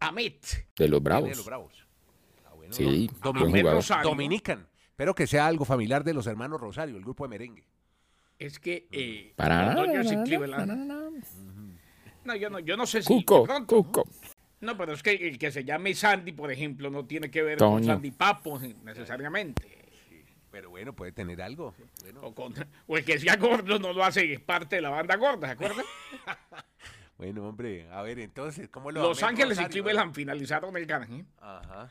Amet. 0.00 0.66
De 0.76 0.88
los 0.88 1.00
De 1.00 1.04
Bravos. 1.04 1.30
los 1.36 1.44
Bravos. 1.46 1.86
Ah, 2.46 2.52
bueno, 2.54 2.72
Sí, 2.74 3.10
no. 3.24 3.30
Ahmed. 3.30 3.64
Rosario. 3.66 4.08
Dominican. 4.10 4.66
Espero 5.00 5.14
que 5.14 5.26
sea 5.26 5.46
algo 5.46 5.64
familiar 5.64 6.04
de 6.04 6.12
los 6.12 6.26
hermanos 6.26 6.60
Rosario, 6.60 6.94
el 6.94 7.00
grupo 7.02 7.24
de 7.24 7.30
merengue. 7.30 7.64
Es 8.38 8.58
que 8.58 8.86
eh, 8.92 9.32
Para 9.34 9.62
y 9.72 9.88
nada, 9.88 10.24
Cleveland. 10.24 11.24
No, 12.22 12.36
yo 12.36 12.50
no, 12.50 12.58
yo 12.58 12.76
no 12.76 12.84
sé 12.84 13.00
si. 13.00 13.08
Cuco, 13.08 13.44
pronto, 13.44 13.76
¿no? 13.76 13.82
Cuco. 13.82 14.06
No, 14.60 14.76
pero 14.76 14.92
es 14.92 15.02
que 15.02 15.12
el 15.12 15.38
que 15.38 15.50
se 15.50 15.64
llame 15.64 15.94
Sandy, 15.94 16.32
por 16.32 16.52
ejemplo, 16.52 16.90
no 16.90 17.06
tiene 17.06 17.30
que 17.30 17.42
ver 17.42 17.56
con 17.56 17.76
Toño. 17.76 17.86
Sandy 17.94 18.10
Papo 18.10 18.60
necesariamente. 18.84 19.86
Pero 20.50 20.68
bueno, 20.68 20.92
puede 20.92 21.12
tener 21.12 21.40
algo. 21.40 21.74
Bueno, 22.02 22.20
O, 22.20 22.34
con- 22.34 22.52
o 22.86 22.98
el 22.98 23.02
que 23.02 23.18
sea 23.18 23.36
gordo 23.36 23.78
no 23.78 23.94
lo 23.94 24.04
hace 24.04 24.38
parte 24.38 24.76
de 24.76 24.82
la 24.82 24.90
banda 24.90 25.16
gorda, 25.16 25.46
¿se 25.46 25.52
acuerdan? 25.54 25.86
bueno, 27.16 27.48
hombre, 27.48 27.88
a 27.90 28.02
ver, 28.02 28.18
entonces, 28.18 28.68
¿cómo 28.68 28.90
lo 28.90 29.00
Los 29.00 29.22
Ángeles 29.22 29.56
y 29.56 29.62
Rosario? 29.62 29.82
Cleveland 29.82 30.14
finalizaron 30.14 30.76
el 30.76 30.86
canje 30.86 31.24
Ajá, 31.40 31.88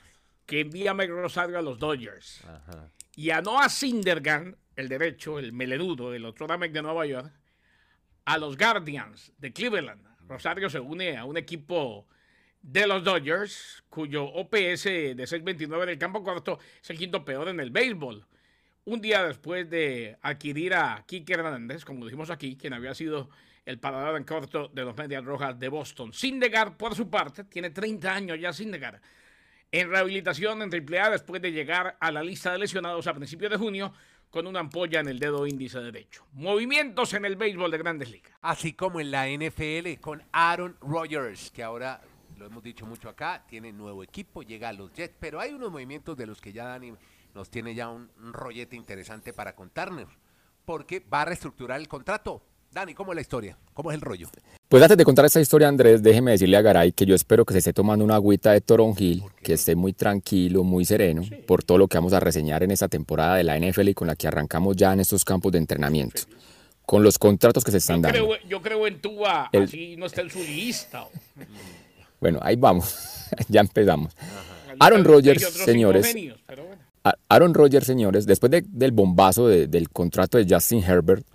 que 0.50 0.62
envía 0.62 0.92
a 0.92 0.94
Meg 0.96 1.12
Rosario 1.12 1.60
a 1.60 1.62
los 1.62 1.78
Dodgers. 1.78 2.44
ajá. 2.44 2.90
Y 3.16 3.30
a 3.30 3.40
Noah 3.40 3.70
Syndergaard, 3.70 4.56
el 4.76 4.90
derecho, 4.90 5.38
el 5.38 5.54
melenudo, 5.54 6.12
el 6.12 6.26
otro 6.26 6.48
Namek 6.48 6.72
de 6.72 6.82
Nueva 6.82 7.06
York, 7.06 7.32
a 8.26 8.38
los 8.40 8.58
Guardians 8.58 9.32
de 9.38 9.54
Cleveland. 9.54 10.04
Rosario 10.28 10.68
se 10.72 10.80
une 10.80 11.18
a 11.18 11.26
un 11.26 11.38
equipo 11.38 12.08
de 12.64 12.88
los 12.88 13.04
Dodgers, 13.04 13.84
cuyo 13.90 14.24
OPS 14.24 14.86
de 14.86 15.16
6.29 15.18 15.86
del 15.86 16.00
campo 16.00 16.24
corto 16.24 16.58
es 16.82 16.90
el 16.90 16.98
quinto 16.98 17.24
peor 17.24 17.50
en 17.50 17.60
el 17.60 17.70
béisbol. 17.70 18.26
Un 18.86 19.02
día 19.02 19.24
después 19.24 19.70
de 19.70 20.18
adquirir 20.24 20.74
a 20.74 21.04
Kike 21.06 21.34
Hernández, 21.34 21.86
como 21.86 22.06
dijimos 22.06 22.32
aquí, 22.32 22.58
quien 22.58 22.74
había 22.74 22.96
sido 22.96 23.30
el 23.66 23.78
parador 23.78 24.18
en 24.18 24.24
corto 24.24 24.68
de 24.70 24.84
los 24.84 24.98
Medias 24.98 25.24
Rojas 25.24 25.60
de 25.60 25.70
Boston. 25.70 26.12
Syndergaard, 26.12 26.76
por 26.76 26.96
su 26.96 27.08
parte, 27.08 27.44
tiene 27.44 27.70
30 27.70 28.12
años 28.12 28.40
ya 28.40 28.52
Syndergaard 28.52 29.00
en 29.72 29.90
rehabilitación 29.90 30.62
en 30.62 30.74
AAA 30.74 31.12
después 31.12 31.42
de 31.42 31.52
llegar 31.52 31.98
a 32.00 32.12
la 32.12 32.24
lista 32.24 32.52
de 32.52 32.60
lesionados 32.60 33.08
a 33.08 33.14
principios 33.14 33.52
de 33.52 33.58
junio 33.58 33.94
con 34.30 34.48
una 34.48 34.60
ampolla 34.60 35.00
en 35.00 35.08
el 35.08 35.20
dedo 35.20 35.48
índice 35.48 35.80
derecho. 35.80 36.26
Movimientos 36.34 37.14
en 37.14 37.26
el 37.26 37.36
béisbol 37.36 37.72
de 37.72 37.78
grandes 37.78 38.12
ligas. 38.12 38.32
Así 38.42 38.74
como 38.74 39.00
en 39.00 39.12
la 39.12 39.28
NFL 39.28 40.00
con 40.02 40.24
Aaron 40.32 40.78
Rodgers, 40.82 41.52
que 41.52 41.64
ahora 41.64 42.02
lo 42.38 42.46
hemos 42.46 42.64
dicho 42.64 42.86
mucho 42.86 43.10
acá, 43.10 43.44
tiene 43.48 43.72
nuevo 43.72 44.04
equipo, 44.04 44.44
llega 44.44 44.70
a 44.70 44.74
los 44.74 44.94
Jets, 44.94 45.16
pero 45.20 45.40
hay 45.40 45.54
unos 45.54 45.72
movimientos 45.72 46.16
de 46.16 46.28
los 46.28 46.40
que 46.40 46.54
ya 46.54 46.66
Dani 46.66 46.94
nos 47.34 47.50
tiene 47.50 47.76
ya 47.76 47.90
un, 47.90 48.10
un 48.18 48.34
rollete 48.34 48.76
interesante 48.76 49.34
para 49.34 49.56
contarnos, 49.56 50.08
porque 50.66 51.00
va 51.00 51.22
a 51.22 51.26
reestructurar 51.26 51.80
el 51.80 51.88
contrato. 51.88 52.42
Dani, 52.72 52.94
¿cómo 52.94 53.12
es 53.12 53.16
la 53.16 53.22
historia? 53.22 53.58
¿Cómo 53.74 53.92
es 53.92 53.96
el 53.96 54.02
rollo? 54.02 54.28
Pues 54.70 54.84
antes 54.84 54.98
de 55.00 55.04
contar 55.04 55.26
esta 55.26 55.42
historia, 55.42 55.68
Andrés, 55.68 56.04
déjeme 56.04 56.30
decirle 56.32 56.56
a 56.56 56.62
Garay 56.62 56.92
que 56.92 57.04
yo 57.08 57.16
espero 57.16 57.44
que 57.44 57.54
se 57.54 57.58
esté 57.58 57.74
tomando 57.74 58.06
una 58.06 58.16
agüita 58.16 58.52
de 58.52 58.62
toronjil, 58.62 59.24
que 59.42 59.54
esté 59.54 59.76
muy 59.76 59.94
tranquilo, 59.94 60.64
muy 60.64 60.86
sereno, 60.86 61.24
por 61.48 61.64
todo 61.64 61.80
lo 61.80 61.88
que 61.88 61.98
vamos 61.98 62.14
a 62.14 62.20
reseñar 62.20 62.62
en 62.62 62.70
esta 62.70 62.88
temporada 62.88 63.36
de 63.38 63.44
la 63.44 63.58
NFL 63.58 63.88
y 63.90 63.94
con 63.96 64.08
la 64.08 64.16
que 64.16 64.28
arrancamos 64.28 64.76
ya 64.76 64.94
en 64.94 65.00
estos 65.00 65.26
campos 65.26 65.52
de 65.54 65.58
entrenamiento. 65.58 66.22
Con 66.86 67.02
los 67.02 67.18
contratos 67.18 67.64
que 67.64 67.72
se 67.72 67.78
están 67.78 67.98
Yo 67.98 68.02
dando. 68.04 68.28
creo, 68.28 68.38
yo 68.48 68.62
creo 68.62 68.86
en 68.88 69.02
Tua, 69.02 69.50
El- 69.52 69.64
así 69.64 69.96
no 69.98 70.06
está 70.06 70.22
en 70.22 70.30
su 70.30 70.40
lista. 70.40 71.06
Bueno, 72.22 72.38
ahí 72.42 72.58
vamos. 72.58 72.96
ya 73.48 73.62
empezamos. 73.62 74.14
Aaron 74.78 75.06
Rodgers, 75.06 75.42
señores. 75.54 76.06
genios, 76.08 76.38
bueno. 76.46 76.64
Aaron 77.30 77.54
Rodgers, 77.54 77.86
señores, 77.88 78.26
después 78.26 78.52
de- 78.52 78.66
del 78.68 78.92
bombazo 78.92 79.48
de- 79.48 79.68
del 79.68 79.90
contrato 79.90 80.38
de 80.38 80.46
Justin 80.54 80.84
Herbert, 80.84 81.26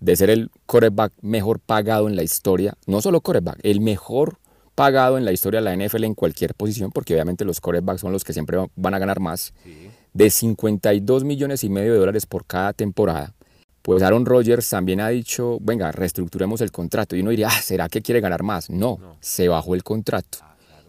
de 0.00 0.16
ser 0.16 0.30
el 0.30 0.50
quarterback 0.66 1.12
mejor 1.22 1.60
pagado 1.60 2.08
en 2.08 2.16
la 2.16 2.22
historia, 2.22 2.74
no 2.86 3.00
solo 3.00 3.20
quarterback, 3.20 3.58
el 3.62 3.80
mejor 3.80 4.38
pagado 4.74 5.18
en 5.18 5.24
la 5.24 5.32
historia 5.32 5.60
de 5.60 5.64
la 5.64 5.72
NFL 5.86 6.04
en 6.04 6.14
cualquier 6.14 6.54
posición, 6.54 6.92
porque 6.92 7.14
obviamente 7.14 7.44
los 7.44 7.60
quarterbacks 7.60 8.00
son 8.00 8.12
los 8.12 8.22
que 8.22 8.32
siempre 8.32 8.56
va- 8.56 8.68
van 8.76 8.94
a 8.94 8.98
ganar 9.00 9.18
más, 9.18 9.52
de 10.14 10.30
52 10.30 11.24
millones 11.24 11.64
y 11.64 11.68
medio 11.68 11.92
de 11.94 11.98
dólares 11.98 12.26
por 12.26 12.44
cada 12.46 12.72
temporada. 12.72 13.34
pues 13.82 14.02
Aaron 14.02 14.26
Rodgers 14.26 14.68
también 14.68 15.00
ha 15.00 15.08
dicho, 15.08 15.56
venga, 15.62 15.90
reestructuremos 15.92 16.60
el 16.60 16.70
contrato. 16.70 17.16
Y 17.16 17.20
uno 17.22 17.30
diría, 17.30 17.48
ah, 17.48 17.62
¿será 17.62 17.88
que 17.88 18.02
quiere 18.02 18.20
ganar 18.20 18.42
más? 18.42 18.68
No, 18.68 18.98
se 19.20 19.48
bajó 19.48 19.74
el 19.74 19.82
contrato. 19.82 20.38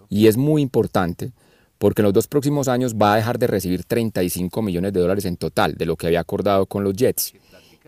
Y 0.09 0.27
es 0.27 0.35
muy 0.35 0.61
importante 0.61 1.31
porque 1.77 2.01
en 2.01 2.05
los 2.05 2.13
dos 2.13 2.27
próximos 2.27 2.67
años 2.67 2.95
va 2.95 3.13
a 3.13 3.15
dejar 3.15 3.39
de 3.39 3.47
recibir 3.47 3.85
35 3.85 4.61
millones 4.61 4.91
de 4.91 4.99
dólares 4.99 5.23
en 5.23 5.37
total 5.37 5.75
de 5.75 5.85
lo 5.85 5.95
que 5.95 6.07
había 6.07 6.19
acordado 6.19 6.65
con 6.65 6.83
los 6.83 6.93
Jets. 6.93 7.33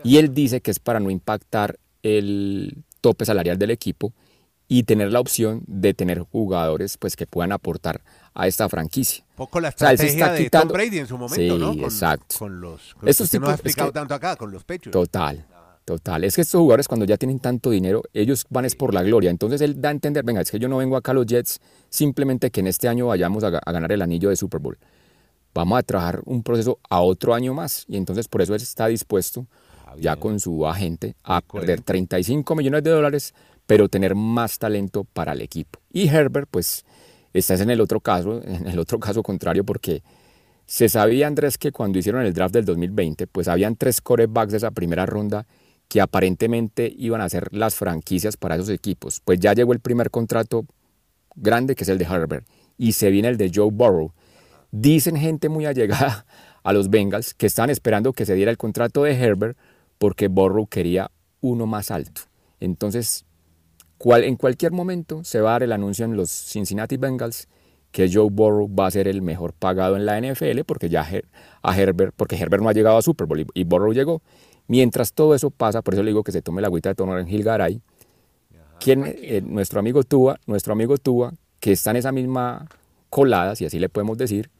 Y 0.04 0.16
él 0.18 0.34
dice 0.34 0.60
que 0.60 0.70
es 0.70 0.78
para 0.78 1.00
no 1.00 1.10
impactar 1.10 1.78
el 2.02 2.76
tope 3.00 3.24
salarial 3.24 3.58
del 3.58 3.70
equipo 3.70 4.12
y 4.68 4.84
tener 4.84 5.12
la 5.12 5.20
opción 5.20 5.62
de 5.66 5.92
tener 5.94 6.20
jugadores 6.20 6.96
pues 6.96 7.14
que 7.16 7.26
puedan 7.26 7.52
aportar 7.52 8.00
a 8.34 8.46
esta 8.46 8.68
franquicia. 8.68 9.24
Poco 9.36 9.60
la 9.60 9.68
O 9.68 9.72
sea, 9.76 9.92
estrategia 9.92 10.24
está 10.26 10.32
de 10.34 10.44
quitando- 10.44 10.68
Tom 10.68 10.74
Brady 10.74 10.98
en 10.98 11.06
su 11.06 11.18
momento, 11.18 11.54
Sí, 11.56 11.60
¿no? 11.60 11.68
Con, 11.74 11.80
exacto. 11.84 12.36
Con 12.38 12.60
los, 12.60 12.94
con 12.94 13.08
Estos 13.08 13.30
que 13.30 13.36
ha 13.36 13.40
tipos- 13.40 13.48
es 13.50 13.54
explicado 13.56 13.90
que- 13.92 13.98
tanto 13.98 14.14
acá, 14.14 14.36
con 14.36 14.50
los 14.50 14.64
pechos. 14.64 14.90
Total, 14.92 15.44
total. 15.84 16.24
Es 16.24 16.34
que 16.36 16.40
estos 16.42 16.58
jugadores 16.58 16.88
cuando 16.88 17.04
ya 17.04 17.18
tienen 17.18 17.38
tanto 17.38 17.68
dinero, 17.70 18.02
ellos 18.14 18.46
van 18.48 18.64
es 18.64 18.74
por 18.74 18.94
la 18.94 19.02
gloria. 19.02 19.30
Entonces 19.30 19.60
él 19.60 19.78
da 19.80 19.90
a 19.90 19.92
entender, 19.92 20.24
venga, 20.24 20.40
es 20.40 20.50
que 20.50 20.58
yo 20.58 20.68
no 20.68 20.78
vengo 20.78 20.96
acá 20.96 21.10
a 21.10 21.14
los 21.14 21.26
Jets 21.26 21.60
simplemente 21.90 22.50
que 22.50 22.60
en 22.60 22.68
este 22.68 22.88
año 22.88 23.08
vayamos 23.08 23.44
a, 23.44 23.48
a 23.48 23.72
ganar 23.72 23.92
el 23.92 24.00
anillo 24.00 24.30
de 24.30 24.36
Super 24.36 24.60
Bowl. 24.60 24.78
Vamos 25.54 25.78
a 25.78 25.82
trabajar 25.82 26.22
un 26.24 26.42
proceso 26.42 26.78
a 26.88 27.02
otro 27.02 27.34
año 27.34 27.52
más. 27.52 27.84
Y 27.88 27.98
entonces 27.98 28.26
por 28.26 28.40
eso 28.40 28.54
él 28.54 28.62
está 28.62 28.86
dispuesto, 28.86 29.46
ya 29.98 30.16
con 30.16 30.40
su 30.40 30.66
agente, 30.66 31.14
a 31.22 31.40
perder 31.40 31.82
35 31.82 32.54
millones 32.54 32.82
de 32.84 32.90
dólares, 32.90 33.34
pero 33.66 33.88
tener 33.88 34.14
más 34.14 34.58
talento 34.58 35.04
para 35.04 35.32
el 35.32 35.40
equipo. 35.40 35.78
Y 35.92 36.08
Herbert, 36.08 36.48
pues, 36.50 36.84
estás 37.32 37.60
en 37.60 37.70
el 37.70 37.80
otro 37.80 38.00
caso, 38.00 38.42
en 38.44 38.66
el 38.66 38.78
otro 38.78 38.98
caso 38.98 39.22
contrario, 39.22 39.64
porque 39.64 40.02
se 40.66 40.88
sabía, 40.88 41.26
Andrés, 41.26 41.58
que 41.58 41.72
cuando 41.72 41.98
hicieron 41.98 42.24
el 42.24 42.32
draft 42.32 42.54
del 42.54 42.64
2020, 42.64 43.26
pues 43.26 43.48
habían 43.48 43.76
tres 43.76 44.00
corebacks 44.00 44.52
de 44.52 44.58
esa 44.58 44.70
primera 44.70 45.06
ronda 45.06 45.46
que 45.88 46.00
aparentemente 46.00 46.90
iban 46.96 47.20
a 47.20 47.28
ser 47.28 47.52
las 47.52 47.74
franquicias 47.74 48.36
para 48.36 48.54
esos 48.54 48.70
equipos. 48.70 49.20
Pues 49.22 49.38
ya 49.40 49.52
llegó 49.52 49.74
el 49.74 49.80
primer 49.80 50.10
contrato 50.10 50.64
grande, 51.34 51.74
que 51.74 51.84
es 51.84 51.88
el 51.90 51.98
de 51.98 52.06
Herbert, 52.06 52.46
y 52.78 52.92
se 52.92 53.10
viene 53.10 53.28
el 53.28 53.36
de 53.36 53.50
Joe 53.54 53.70
Burrow. 53.70 54.12
Dicen 54.70 55.16
gente 55.16 55.50
muy 55.50 55.66
allegada 55.66 56.24
a 56.62 56.72
los 56.72 56.88
Bengals 56.88 57.34
que 57.34 57.46
están 57.46 57.68
esperando 57.68 58.12
que 58.12 58.24
se 58.24 58.34
diera 58.34 58.50
el 58.50 58.56
contrato 58.56 59.02
de 59.02 59.12
Herbert 59.12 59.58
porque 60.02 60.26
Burrow 60.26 60.66
quería 60.66 61.12
uno 61.42 61.66
más 61.66 61.92
alto. 61.92 62.22
Entonces, 62.58 63.24
cual- 63.98 64.24
en 64.24 64.34
cualquier 64.34 64.72
momento 64.72 65.22
se 65.22 65.40
va 65.40 65.50
a 65.50 65.52
dar 65.52 65.62
el 65.62 65.70
anuncio 65.70 66.04
en 66.04 66.16
los 66.16 66.28
Cincinnati 66.28 66.96
Bengals 66.96 67.46
que 67.92 68.10
Joe 68.12 68.28
Burrow 68.28 68.68
va 68.68 68.88
a 68.88 68.90
ser 68.90 69.06
el 69.06 69.22
mejor 69.22 69.52
pagado 69.52 69.94
en 69.94 70.04
la 70.04 70.18
NFL 70.18 70.64
porque 70.64 70.88
ya 70.88 71.04
Her- 71.08 71.26
a 71.62 71.78
Herbert, 71.78 72.14
porque 72.16 72.34
Herbert 72.34 72.60
no 72.64 72.68
ha 72.68 72.72
llegado 72.72 72.96
a 72.96 73.02
Super 73.02 73.28
Bowl 73.28 73.42
y, 73.42 73.46
y 73.54 73.62
Burrow 73.62 73.92
llegó. 73.92 74.22
Mientras 74.66 75.12
todo 75.12 75.36
eso 75.36 75.50
pasa, 75.50 75.82
por 75.82 75.94
eso 75.94 76.02
le 76.02 76.10
digo 76.10 76.24
que 76.24 76.32
se 76.32 76.42
tome 76.42 76.62
la 76.62 76.66
agüita 76.66 76.88
de 76.88 76.94
tono 76.96 77.16
en 77.16 77.28
Gil 77.28 77.44
Garay, 77.44 77.80
quien, 78.80 79.04
eh, 79.06 79.40
nuestro 79.46 79.78
amigo 79.78 80.02
Tua, 80.02 80.40
nuestro 80.46 80.72
amigo 80.72 80.96
Tua, 80.98 81.32
que 81.60 81.70
está 81.70 81.90
en 81.92 81.96
esa 81.98 82.10
misma 82.10 82.66
colada, 83.08 83.54
si 83.54 83.66
así 83.66 83.78
le 83.78 83.88
podemos 83.88 84.18
decir, 84.18 84.50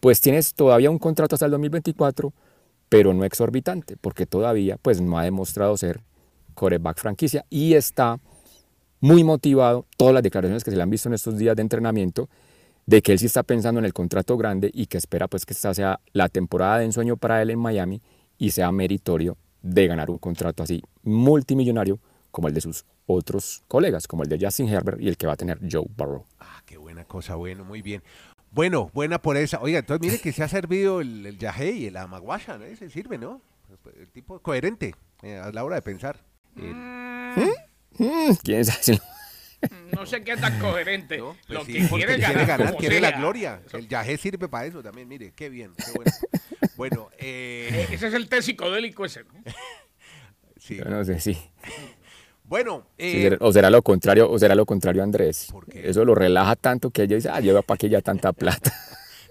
pues 0.00 0.22
tienes 0.22 0.54
todavía 0.54 0.90
un 0.90 0.98
contrato 0.98 1.34
hasta 1.34 1.44
el 1.44 1.50
2024, 1.52 2.32
pero 2.88 3.14
no 3.14 3.24
exorbitante, 3.24 3.96
porque 3.96 4.26
todavía 4.26 4.76
pues 4.80 5.00
no 5.00 5.18
ha 5.18 5.24
demostrado 5.24 5.76
ser 5.76 6.00
coreback 6.54 6.98
franquicia 6.98 7.44
y 7.50 7.74
está 7.74 8.18
muy 9.00 9.22
motivado, 9.22 9.86
todas 9.96 10.14
las 10.14 10.22
declaraciones 10.22 10.64
que 10.64 10.70
se 10.70 10.76
le 10.76 10.82
han 10.82 10.90
visto 10.90 11.08
en 11.08 11.14
estos 11.14 11.38
días 11.38 11.54
de 11.54 11.62
entrenamiento, 11.62 12.28
de 12.86 13.02
que 13.02 13.12
él 13.12 13.18
sí 13.18 13.26
está 13.26 13.42
pensando 13.42 13.78
en 13.78 13.84
el 13.84 13.92
contrato 13.92 14.36
grande 14.36 14.70
y 14.72 14.86
que 14.86 14.98
espera 14.98 15.28
pues 15.28 15.44
que 15.44 15.52
esta 15.52 15.74
sea 15.74 16.00
la 16.12 16.28
temporada 16.28 16.78
de 16.78 16.86
ensueño 16.86 17.16
para 17.16 17.40
él 17.42 17.50
en 17.50 17.58
Miami 17.58 18.00
y 18.38 18.50
sea 18.50 18.72
meritorio 18.72 19.36
de 19.62 19.86
ganar 19.86 20.10
un 20.10 20.18
contrato 20.18 20.62
así 20.62 20.82
multimillonario 21.02 22.00
como 22.30 22.48
el 22.48 22.54
de 22.54 22.60
sus 22.60 22.84
otros 23.06 23.62
colegas, 23.68 24.06
como 24.06 24.22
el 24.22 24.28
de 24.28 24.38
Justin 24.40 24.68
Herbert 24.68 25.00
y 25.00 25.08
el 25.08 25.16
que 25.16 25.26
va 25.26 25.34
a 25.34 25.36
tener 25.36 25.58
Joe 25.70 25.86
Burrow. 25.96 26.24
Ah, 26.40 26.62
qué 26.64 26.76
buena 26.76 27.04
cosa, 27.04 27.34
bueno, 27.36 27.64
muy 27.64 27.82
bien. 27.82 28.02
Bueno, 28.58 28.90
buena 28.92 29.22
por 29.22 29.36
esa. 29.36 29.60
Oiga, 29.60 29.78
entonces 29.78 30.04
mire 30.04 30.20
que 30.20 30.32
se 30.32 30.42
ha 30.42 30.48
servido 30.48 31.00
el, 31.00 31.24
el 31.24 31.38
y 31.76 31.86
el 31.86 31.96
amaguasha, 31.96 32.58
¿no? 32.58 32.64
Ese 32.64 32.90
sirve, 32.90 33.16
¿no? 33.16 33.40
El 33.96 34.10
tipo 34.10 34.40
coherente 34.40 34.96
eh, 35.22 35.36
a 35.36 35.52
la 35.52 35.62
hora 35.62 35.76
de 35.76 35.82
pensar. 35.82 36.24
Eh, 36.56 36.72
Mm, 37.98 38.32
¿Quién 38.42 38.64
sabe 38.64 39.00
No 39.94 40.04
sé 40.06 40.24
qué 40.24 40.36
tan 40.36 40.58
coherente. 40.58 41.18
¿no? 41.18 41.36
Pues 41.46 41.56
lo 41.56 41.64
sí, 41.64 41.74
que 41.74 41.88
quiere 41.88 42.16
quiere 42.16 42.18
ganar, 42.18 42.46
ganar, 42.48 42.66
como 42.66 42.80
quiere 42.80 43.00
la 43.00 43.12
gloria. 43.12 43.62
El 43.72 43.86
yagé 43.86 44.16
sirve 44.16 44.48
para 44.48 44.66
eso 44.66 44.82
también, 44.82 45.06
mire, 45.06 45.32
qué 45.36 45.48
bien, 45.48 45.72
qué 45.76 45.92
bueno. 45.94 46.10
bueno, 46.76 47.10
eh, 47.18 47.86
Ese 47.92 48.08
es 48.08 48.14
el 48.14 48.28
té 48.28 48.42
psicodélico 48.42 49.04
ese, 49.04 49.22
¿no? 49.22 49.34
sí. 50.56 50.78
Yo 50.78 50.84
no 50.86 51.04
sé 51.04 51.20
si. 51.20 51.38
Bueno, 52.48 52.86
eh, 52.96 53.22
será- 53.22 53.36
o 53.40 53.52
será 53.52 53.70
lo 53.70 53.82
contrario, 53.82 54.30
o 54.30 54.38
será 54.38 54.54
lo 54.54 54.64
contrario, 54.66 55.02
Andrés. 55.02 55.48
¿Por 55.52 55.66
qué? 55.66 55.88
Eso 55.88 56.04
lo 56.04 56.14
relaja 56.14 56.56
tanto 56.56 56.90
que 56.90 57.02
ella 57.02 57.16
dice, 57.16 57.28
ah, 57.28 57.40
lleva 57.40 57.62
para 57.62 57.76
que 57.78 57.88
ya 57.88 58.00
tanta 58.00 58.32
plata. 58.32 58.72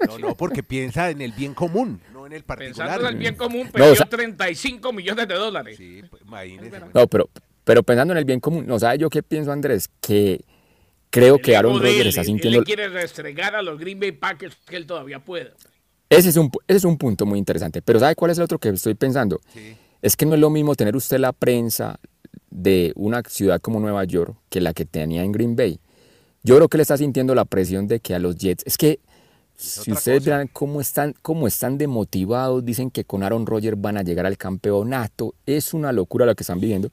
no, 0.08 0.20
no, 0.20 0.36
porque 0.36 0.62
piensa 0.64 1.10
en 1.10 1.22
el 1.22 1.32
bien 1.32 1.54
común, 1.56 2.00
no 2.14 2.28
en 2.28 2.34
el 2.34 2.44
particular. 2.44 2.88
Pensando 2.88 3.10
en 3.10 3.16
el 3.16 3.20
bien 3.20 3.36
común, 3.36 3.66
No, 3.66 3.72
perdió 3.72 3.92
o 3.94 3.96
sea- 3.96 4.06
35 4.06 4.94
millones 4.94 5.28
de 5.28 5.34
dólares. 5.34 5.78
Sí, 5.78 6.04
pues, 6.10 6.22
imagínese. 6.24 6.80
No, 6.94 7.08
pero, 7.08 7.30
pero 7.64 7.82
pensando 7.84 8.14
en 8.14 8.20
el 8.20 8.26
bien 8.26 8.40
común, 8.40 8.66
¿no 8.68 8.78
sabe 8.80 8.98
yo 9.00 9.10
qué 9.10 9.24
pienso, 9.24 9.52
Andrés? 9.52 9.90
Que 10.00 10.42
creo 11.10 11.36
El 11.38 11.42
que 11.42 11.56
Aaron 11.58 11.74
Rodgers 11.80 12.00
él, 12.02 12.08
está 12.08 12.22
él 12.22 12.28
sintiendo... 12.28 12.60
le 12.60 12.66
quiere 12.66 12.88
restregar 12.90 13.56
a 13.56 13.62
los 13.64 13.80
Green 13.80 14.00
Bay 14.00 14.12
Packers 14.12 14.56
que 14.68 14.76
él 14.76 14.86
todavía 14.86 15.20
puede. 15.20 15.54
Ese 16.10 16.30
es, 16.30 16.38
un, 16.38 16.52
pu- 16.52 16.62
ese 16.68 16.78
es 16.78 16.84
un 16.86 16.98
punto 16.98 17.26
muy 17.26 17.40
interesante. 17.40 17.82
Pero 17.82 18.00
¿sabe 18.00 18.16
cuál 18.16 18.32
es 18.32 18.38
el 18.38 18.44
otro 18.44 18.60
que 18.60 18.70
estoy 18.70 18.94
pensando? 18.94 19.42
Es 20.02 20.16
que 20.16 20.26
no 20.26 20.36
es 20.36 20.40
lo 20.40 20.50
mismo 20.50 20.76
tener 20.76 20.96
usted 20.96 21.18
la 21.18 21.34
prensa 21.34 22.00
de 22.50 22.94
una 22.96 23.22
ciudad 23.28 23.60
como 23.62 23.80
Nueva 23.80 24.04
York 24.06 24.36
que 24.50 24.62
la 24.62 24.74
que 24.74 24.86
tenía 24.86 25.24
en 25.24 25.32
Green 25.32 25.56
Bay. 25.56 25.80
Yo 26.44 26.56
creo 26.56 26.70
que 26.70 26.78
le 26.78 26.84
está 26.84 26.98
sintiendo 26.98 27.36
la 27.36 27.46
presión 27.46 27.88
de 27.88 28.00
que 28.00 28.16
a 28.16 28.20
los 28.20 28.38
Jets... 28.38 28.64
Es 28.66 28.78
que 28.78 29.00
si 29.58 29.92
ustedes 29.92 30.24
vean 30.24 30.48
cómo 30.54 30.80
están, 30.80 31.16
cómo 31.24 31.48
están 31.48 31.78
demotivados, 31.80 32.64
dicen 32.64 32.92
que 32.92 33.04
con 33.04 33.24
Aaron 33.24 33.46
Rodgers 33.46 33.80
van 33.80 33.98
a 33.98 34.04
llegar 34.04 34.28
al 34.28 34.38
campeonato. 34.38 35.34
Es 35.48 35.74
una 35.74 35.92
locura 35.92 36.28
lo 36.28 36.36
que 36.36 36.44
están 36.44 36.60
viviendo. 36.60 36.90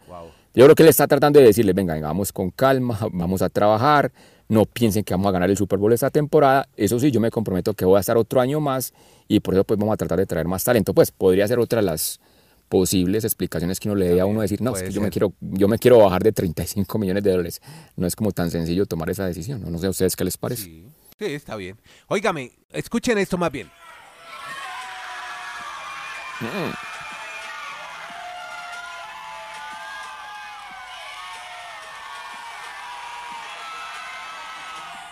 Yo 0.55 0.65
creo 0.65 0.75
que 0.75 0.83
él 0.83 0.89
está 0.89 1.07
tratando 1.07 1.41
de 1.41 1.47
decirles, 1.47 1.75
venga, 1.75 1.95
venga, 1.95 2.09
vamos 2.09 2.33
con 2.33 2.51
calma, 2.51 2.99
vamos 3.13 3.43
a 3.43 3.51
trabajar, 3.51 4.13
no 4.49 4.65
piensen 4.65 5.05
que 5.05 5.13
vamos 5.13 5.29
a 5.29 5.33
ganar 5.33 5.51
el 5.51 5.57
Super 5.57 5.79
Bowl 5.79 5.93
esta 5.93 6.11
temporada. 6.11 6.67
Eso 6.77 6.99
sí, 6.99 7.11
yo 7.11 7.21
me 7.21 7.31
comprometo 7.31 7.75
que 7.75 7.85
voy 7.85 7.99
a 7.99 8.01
estar 8.01 8.17
otro 8.17 8.41
año 8.41 8.61
más 8.61 8.95
y 9.29 9.41
por 9.41 9.55
eso 9.55 9.65
pues 9.65 9.79
vamos 9.79 9.93
a 9.93 9.97
tratar 9.97 10.19
de 10.19 10.27
traer 10.27 10.47
más 10.47 10.65
talento. 10.65 10.95
Pues 10.95 11.11
podría 11.11 11.47
ser 11.47 11.59
otra 11.59 11.81
de 11.81 11.87
las 11.87 12.19
posibles 12.69 13.25
explicaciones 13.25 13.79
que 13.81 13.89
uno 13.89 13.97
le 13.97 14.09
dé 14.09 14.21
a 14.21 14.27
uno 14.27 14.41
decir, 14.41 14.61
no, 14.61 14.77
es 14.77 14.83
que 14.83 14.91
yo 14.91 15.01
me 15.01 15.11
quiero, 15.11 15.33
yo 15.41 15.69
me 15.69 15.79
quiero 15.79 15.99
bajar 15.99 16.23
de 16.23 16.33
35 16.33 16.99
millones 16.99 17.23
de 17.23 17.31
dólares. 17.31 17.61
No 17.97 18.07
es 18.07 18.17
como 18.17 18.33
tan 18.33 18.51
sencillo 18.51 18.87
tomar 18.87 19.11
esa 19.11 19.27
decisión. 19.27 19.63
No, 19.63 19.71
No 19.71 19.79
sé 19.79 19.87
a 19.87 19.91
ustedes 19.91 20.17
qué 20.17 20.25
les 20.25 20.37
parece. 20.37 20.65
Sí, 20.65 20.87
sí, 21.19 21.27
está 21.27 21.57
bien. 21.57 21.79
Óigame, 22.09 22.53
escuchen 22.71 23.19
esto 23.19 23.39
más 23.39 23.53
bien. 23.53 23.71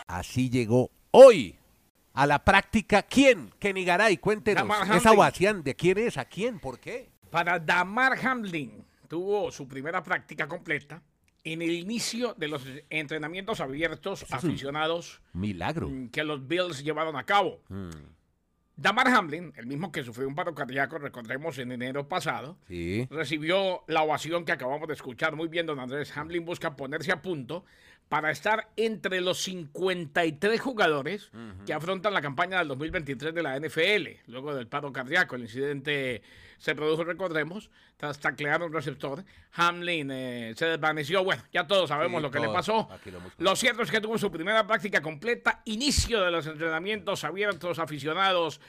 Así 0.08 0.50
llegó 0.50 0.90
hoy 1.10 1.56
a 2.12 2.26
la 2.26 2.44
práctica. 2.44 3.02
¿Quién? 3.02 3.50
Kenny 3.58 3.84
Garay, 3.84 4.18
cuéntenos. 4.18 4.68
Esa 4.94 5.12
ovación, 5.12 5.62
¿de 5.62 5.74
quién 5.74 5.98
es? 5.98 6.18
¿A 6.18 6.24
quién? 6.24 6.58
¿Por 6.58 6.78
qué? 6.78 7.11
Para 7.32 7.58
Damar 7.58 8.12
Hamlin 8.26 8.84
tuvo 9.08 9.50
su 9.50 9.66
primera 9.66 10.02
práctica 10.02 10.46
completa 10.46 11.02
en 11.42 11.62
el 11.62 11.70
inicio 11.70 12.34
de 12.36 12.46
los 12.46 12.62
entrenamientos 12.90 13.60
abiertos 13.60 14.26
aficionados 14.30 15.22
Milagro. 15.32 15.88
mm, 15.88 16.08
que 16.10 16.24
los 16.24 16.46
Bills 16.46 16.84
llevaron 16.84 17.16
a 17.16 17.24
cabo. 17.24 17.62
Damar 18.76 19.08
Hamlin, 19.08 19.50
el 19.56 19.66
mismo 19.66 19.90
que 19.90 20.02
sufrió 20.04 20.28
un 20.28 20.34
paro 20.34 20.54
cardíaco, 20.54 20.98
recordemos, 20.98 21.56
en 21.58 21.72
enero 21.72 22.06
pasado, 22.06 22.58
Sí. 22.68 23.06
recibió 23.10 23.82
la 23.86 24.02
ovación 24.02 24.44
que 24.44 24.52
acabamos 24.52 24.86
de 24.88 24.94
escuchar. 24.94 25.34
Muy 25.34 25.48
bien, 25.48 25.64
don 25.64 25.80
Andrés. 25.80 26.14
Hamlin 26.16 26.44
busca 26.44 26.76
ponerse 26.76 27.12
a 27.12 27.22
punto 27.22 27.64
para 28.12 28.30
estar 28.30 28.68
entre 28.76 29.22
los 29.22 29.38
53 29.38 30.60
jugadores 30.60 31.30
que 31.64 31.72
afrontan 31.72 32.12
la 32.12 32.20
campaña 32.20 32.58
del 32.58 32.68
2023 32.68 33.34
de 33.34 33.42
la 33.42 33.58
NFL, 33.58 34.30
luego 34.30 34.54
del 34.54 34.66
paro 34.66 34.92
cardíaco. 34.92 35.34
El 35.34 35.44
incidente 35.44 36.20
se 36.58 36.74
produjo, 36.74 37.04
recordemos, 37.04 37.70
tras 37.96 38.20
taclear 38.20 38.62
un 38.64 38.70
receptor. 38.70 39.24
Hamlin 39.54 40.10
eh, 40.10 40.52
se 40.54 40.66
desvaneció. 40.66 41.24
Bueno, 41.24 41.42
ya 41.54 41.66
todos 41.66 41.88
sabemos 41.88 42.20
Sí, 42.20 42.22
lo 42.24 42.30
que 42.30 42.40
le 42.40 42.50
pasó. 42.50 42.86
Lo 43.38 43.56
cierto 43.56 43.82
es 43.82 43.90
que 43.90 44.02
tuvo 44.02 44.18
su 44.18 44.30
primera 44.30 44.66
práctica 44.66 45.00
completa, 45.00 45.62
inicio 45.64 46.20
de 46.20 46.30
los 46.32 46.46
entrenamientos 46.46 47.24
abiertos 47.24 47.78
aficionados 47.78 48.60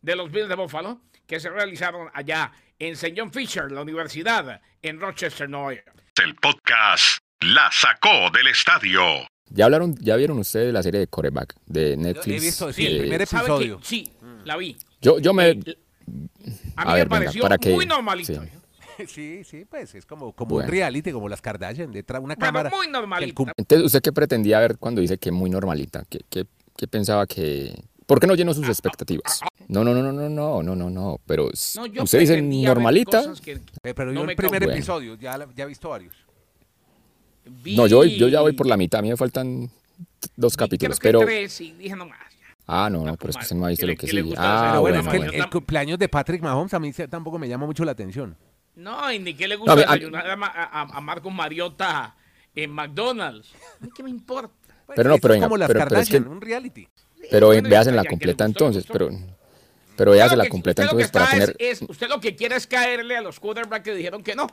de 0.00 0.14
los 0.14 0.30
Bills 0.30 0.48
de 0.48 0.54
Buffalo, 0.54 1.00
que 1.26 1.40
se 1.40 1.50
realizaron 1.50 2.08
allá 2.14 2.52
en 2.78 2.92
St. 2.92 3.14
John 3.16 3.32
Fisher, 3.32 3.72
la 3.72 3.82
universidad 3.82 4.60
en 4.80 5.00
Rochester, 5.00 5.50
Nueva 5.50 5.74
York. 5.74 5.92
El 6.22 6.36
podcast 6.36 7.21
La 7.42 7.70
sacó 7.72 8.30
del 8.32 8.46
estadio. 8.48 9.00
Ya 9.50 9.64
hablaron, 9.66 9.96
ya 10.00 10.16
vieron 10.16 10.38
ustedes 10.38 10.66
de 10.66 10.72
la 10.72 10.82
serie 10.82 11.00
de 11.00 11.06
Coreback 11.08 11.54
de 11.66 11.96
Netflix. 11.96 12.42
He 12.42 12.46
visto, 12.46 12.72
sí, 12.72 12.86
Eh, 12.86 12.90
el 12.92 12.98
primer 13.00 13.26
¿Sabe 13.26 13.42
episodio. 13.44 13.78
Mm. 13.78 13.82
Sí, 13.82 14.12
la 14.44 14.56
vi. 14.56 14.76
yo, 15.00 15.18
yo 15.18 15.34
me, 15.34 15.50
A 15.50 15.54
mí 15.54 15.76
A 16.76 16.84
me 16.86 16.94
ver, 16.94 17.08
venga, 17.08 17.08
pareció 17.08 17.42
para 17.42 17.58
que- 17.58 17.72
muy 17.74 17.86
normalito. 17.86 18.32
sí. 18.34 18.40
¿eh? 18.40 18.58
Sí, 19.08 19.42
sí, 19.44 19.64
pues 19.64 19.94
es 19.94 20.06
como, 20.06 20.32
como 20.32 20.50
Bueno. 20.56 20.66
un 20.66 20.70
reality, 20.70 21.10
como 21.12 21.28
las 21.28 21.40
Kardashian, 21.42 21.90
detrás 21.90 22.20
de 22.20 22.24
una 22.26 22.34
Bueno, 22.34 22.46
cámara. 22.46 22.70
muy 22.70 22.88
normalita. 22.88 23.34
cum- 23.34 23.50
Entonces, 23.56 23.86
¿usted 23.86 24.02
qué 24.02 24.12
pretendía 24.12 24.60
ver 24.60 24.78
cuando 24.78 25.00
dice 25.00 25.18
que 25.18 25.32
muy 25.32 25.50
normalita? 25.50 26.04
¿Qué, 26.08 26.20
qué, 26.30 26.46
qué 26.76 26.86
pensaba 26.86 27.26
que...? 27.26 27.74
¿Por 28.06 28.20
qué 28.20 28.26
no 28.26 28.34
llenó 28.34 28.52
sus 28.52 28.68
expectativas? 28.68 29.40
No, 29.68 29.82
no, 29.84 29.94
no, 29.94 30.02
no, 30.02 30.12
no, 30.12 30.28
no, 30.28 30.62
no, 30.62 30.76
no, 30.76 30.90
no, 30.90 31.18
pero 31.26 31.44
No, 31.76 32.02
usted 32.04 32.18
dice 32.20 32.40
normalita. 32.42 33.22
que 33.42 33.52
Eh, 33.82 33.94
pero 33.94 34.12
no 34.12 34.20
yo 34.20 34.26
me 34.26 34.32
el 34.32 34.36
primer 34.36 34.62
episodio, 34.64 35.14
ya, 35.16 35.38
ya 35.56 35.64
he 35.64 35.66
visto 35.66 35.88
varios. 35.88 36.14
Vi- 37.44 37.76
No, 37.76 37.86
yo, 37.86 38.04
yo 38.04 38.28
ya 38.28 38.40
voy 38.40 38.52
por 38.52 38.66
la 38.66 38.76
mitad, 38.76 39.00
a 39.00 39.02
mí 39.02 39.08
me 39.10 39.16
faltan 39.16 39.70
dos 40.36 40.54
vi 40.54 40.58
capítulos, 40.58 40.98
creo 40.98 41.20
que 41.20 41.26
pero... 41.26 41.26
tres 41.32 41.60
y 41.60 41.72
dije 41.72 41.96
no 41.96 42.06
más. 42.06 42.18
ya. 42.40 42.46
Ah, 42.66 42.88
no, 42.90 43.04
no, 43.04 43.16
pero 43.16 43.30
es 43.30 43.36
que 43.36 43.42
usted 43.42 43.56
no 43.56 43.66
ha 43.66 43.68
visto 43.70 43.82
¿Qué 43.82 43.86
le- 43.86 43.94
lo 43.94 43.98
que 44.00 44.06
sigue. 44.06 44.34
Ah, 44.38 44.78
bueno, 44.80 44.80
bueno, 44.80 44.98
es 45.00 45.08
que 45.08 45.16
bueno. 45.18 45.32
el, 45.32 45.40
el 45.40 45.50
cumpleaños 45.50 45.98
de 45.98 46.08
Patrick 46.08 46.42
Mahomes 46.42 46.72
a 46.74 46.78
mí 46.78 46.92
tampoco 46.92 47.38
me 47.38 47.48
llama 47.48 47.66
mucho 47.66 47.84
la 47.84 47.92
atención. 47.92 48.36
No, 48.76 49.12
y 49.12 49.18
ni 49.18 49.34
qué 49.34 49.46
le 49.48 49.54
No, 49.56 49.60
gusta 49.60 49.74
ver, 49.74 49.84
a- 49.88 49.92
desayunar 49.92 50.26
a, 50.30 50.34
a, 50.34 50.80
a 50.82 51.00
Marcos 51.00 51.32
Mariota 51.32 52.14
en 52.54 52.70
McDonald's. 52.70 53.50
A 53.80 53.84
mí 53.84 53.90
qué 53.94 54.02
me 54.02 54.10
importa. 54.10 54.54
Pues, 54.86 54.96
Pero 54.96 55.10
no, 55.10 55.18
pero 55.18 55.34
es 55.34 55.38
venga, 55.38 55.46
como 55.46 55.56
las 55.58 55.68
pero- 55.68 55.84
pero 55.88 56.00
es 56.00 56.08
que- 56.08 56.16
un 56.18 56.40
reality. 56.40 56.88
Pero 57.30 57.46
Bueno, 57.48 57.68
veas 57.68 57.86
en 57.86 57.96
la 57.96 58.04
completa 58.04 58.46
gustó, 58.46 58.66
entonces, 58.66 58.84
pero... 58.92 59.10
Pero 59.96 60.10
veas 60.12 60.32
en 60.32 60.38
la 60.38 60.48
completa 60.48 60.82
entonces 60.82 61.10
para 61.10 61.30
tener... 61.30 61.54
es- 61.58 61.82
es- 61.82 61.88
usted 61.88 62.08
lo 62.08 62.18
que 62.20 62.34
quiere 62.34 62.56
es 62.56 62.66
caerle 62.66 63.16
a 63.16 63.20
los 63.22 63.38
quarterbacks 63.38 63.84
que 63.84 63.94
dijeron 63.94 64.22
que 64.22 64.34
no. 64.34 64.46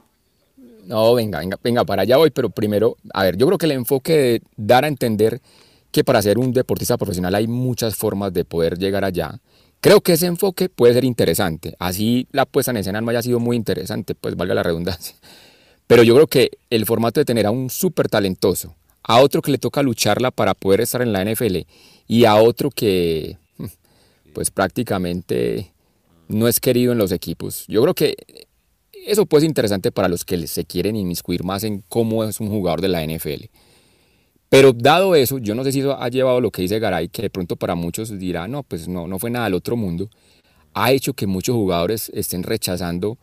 No, 0.86 1.14
venga, 1.14 1.40
venga, 1.40 1.60
venga, 1.64 1.86
para 1.86 2.02
allá 2.02 2.18
voy, 2.18 2.32
pero 2.32 2.50
primero, 2.50 2.98
a 3.14 3.24
ver, 3.24 3.38
yo 3.38 3.46
creo 3.46 3.58
que 3.60 3.68
el 3.68 3.74
enfoque 3.74 4.14
de 4.14 4.42
dar 4.58 4.86
a 4.86 4.88
entender 4.88 5.40
que 5.92 6.04
para 6.04 6.22
ser 6.22 6.38
un 6.38 6.52
deportista 6.52 6.98
profesional 6.98 7.36
hay 7.36 7.48
muchas 7.48 7.96
formas 7.96 8.34
de 8.34 8.46
poder 8.46 8.78
llegar 8.78 9.04
allá. 9.04 9.40
Creo 9.82 10.02
que 10.02 10.14
ese 10.14 10.26
enfoque 10.26 10.68
puede 10.68 10.94
ser 10.94 11.06
interesante. 11.06 11.76
Así 11.80 12.28
la 12.32 12.46
puesta 12.46 12.72
en 12.72 12.78
escena 12.78 13.02
no 13.02 13.10
haya 13.12 13.22
sido 13.22 13.40
muy 13.40 13.56
interesante, 13.56 14.16
pues 14.16 14.36
valga 14.36 14.54
la 14.54 14.64
redundancia. 14.64 15.16
Pero 15.88 16.04
yo 16.04 16.16
creo 16.16 16.28
que 16.28 16.52
el 16.70 16.86
formato 16.86 17.20
de 17.20 17.26
tener 17.26 17.46
a 17.46 17.52
un 17.52 17.70
súper 17.70 18.10
talentoso, 18.10 18.76
a 19.04 19.22
otro 19.22 19.42
que 19.42 19.52
le 19.52 19.58
toca 19.58 19.82
lucharla 19.82 20.32
para 20.32 20.54
poder 20.54 20.82
estar 20.82 21.02
en 21.02 21.14
la 21.14 21.24
NFL 21.24 21.58
y 22.08 22.26
a 22.26 22.36
otro 22.36 22.70
que, 22.70 23.38
pues 24.34 24.52
prácticamente 24.52 25.72
no 26.28 26.48
es 26.48 26.60
querido 26.60 26.92
en 26.92 26.98
los 26.98 27.12
equipos. 27.12 27.66
Yo 27.68 27.82
creo 27.82 27.94
que 27.94 28.16
eso 29.06 29.26
puede 29.26 29.42
ser 29.42 29.50
interesante 29.50 29.92
para 29.92 30.08
los 30.08 30.26
que 30.26 30.48
se 30.48 30.66
quieren 30.66 30.96
inmiscuir 30.96 31.44
más 31.44 31.64
en 31.64 31.84
cómo 31.88 32.24
es 32.24 32.40
un 32.40 32.50
jugador 32.50 32.82
de 32.82 32.90
la 32.90 33.06
NFL. 33.06 33.46
Pero 34.50 34.74
dado 34.74 35.16
eso, 35.16 35.38
yo 35.38 35.54
no 35.54 35.64
sé 35.64 35.72
si 35.72 35.82
eso 35.82 36.02
ha 36.02 36.10
llevado 36.10 36.42
lo 36.42 36.52
que 36.52 36.64
dice 36.64 36.80
Garay, 36.80 37.10
que 37.10 37.22
de 37.22 37.30
pronto 37.30 37.56
para 37.56 37.76
muchos 37.76 38.18
dirá, 38.18 38.48
no, 38.48 38.64
pues 38.64 38.88
no, 38.88 39.08
no 39.08 39.20
fue 39.20 39.30
nada 39.30 39.46
del 39.46 39.54
otro 39.54 39.76
mundo, 39.76 40.10
ha 40.74 40.92
hecho 40.92 41.14
que 41.14 41.28
muchos 41.28 41.56
jugadores 41.56 42.10
estén 42.14 42.44
rechazando 42.44 43.18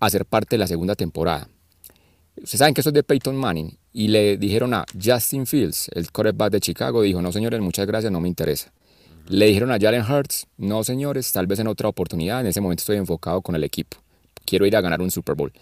hacer 0.00 0.26
parte 0.26 0.54
de 0.54 0.58
la 0.58 0.66
segunda 0.66 0.94
temporada. 0.94 1.48
Ustedes 2.36 2.58
saben 2.58 2.74
que 2.74 2.80
eso 2.80 2.90
es 2.90 2.94
de 2.94 3.04
Peyton 3.04 3.36
Manning 3.36 3.78
y 3.92 4.08
le 4.08 4.36
dijeron 4.36 4.74
a 4.74 4.84
Justin 5.02 5.46
Fields, 5.46 5.88
el 5.94 6.10
quarterback 6.10 6.50
de 6.50 6.60
Chicago, 6.60 7.02
dijo, 7.02 7.22
no 7.22 7.30
señores, 7.30 7.60
muchas 7.60 7.86
gracias, 7.86 8.12
no 8.12 8.20
me 8.20 8.28
interesa. 8.28 8.72
Le 9.28 9.46
dijeron 9.46 9.70
a 9.70 9.78
Jalen 9.78 10.02
Hurts, 10.02 10.46
no 10.56 10.82
señores, 10.84 11.30
tal 11.32 11.46
vez 11.46 11.60
en 11.60 11.68
otra 11.68 11.88
oportunidad, 11.88 12.40
en 12.40 12.48
ese 12.48 12.60
momento 12.60 12.82
estoy 12.82 12.96
enfocado 12.96 13.40
con 13.40 13.54
el 13.54 13.62
equipo, 13.62 13.98
quiero 14.44 14.66
ir 14.66 14.76
a 14.76 14.80
ganar 14.80 15.00
un 15.02 15.10
Super 15.10 15.34
Bowl. 15.34 15.52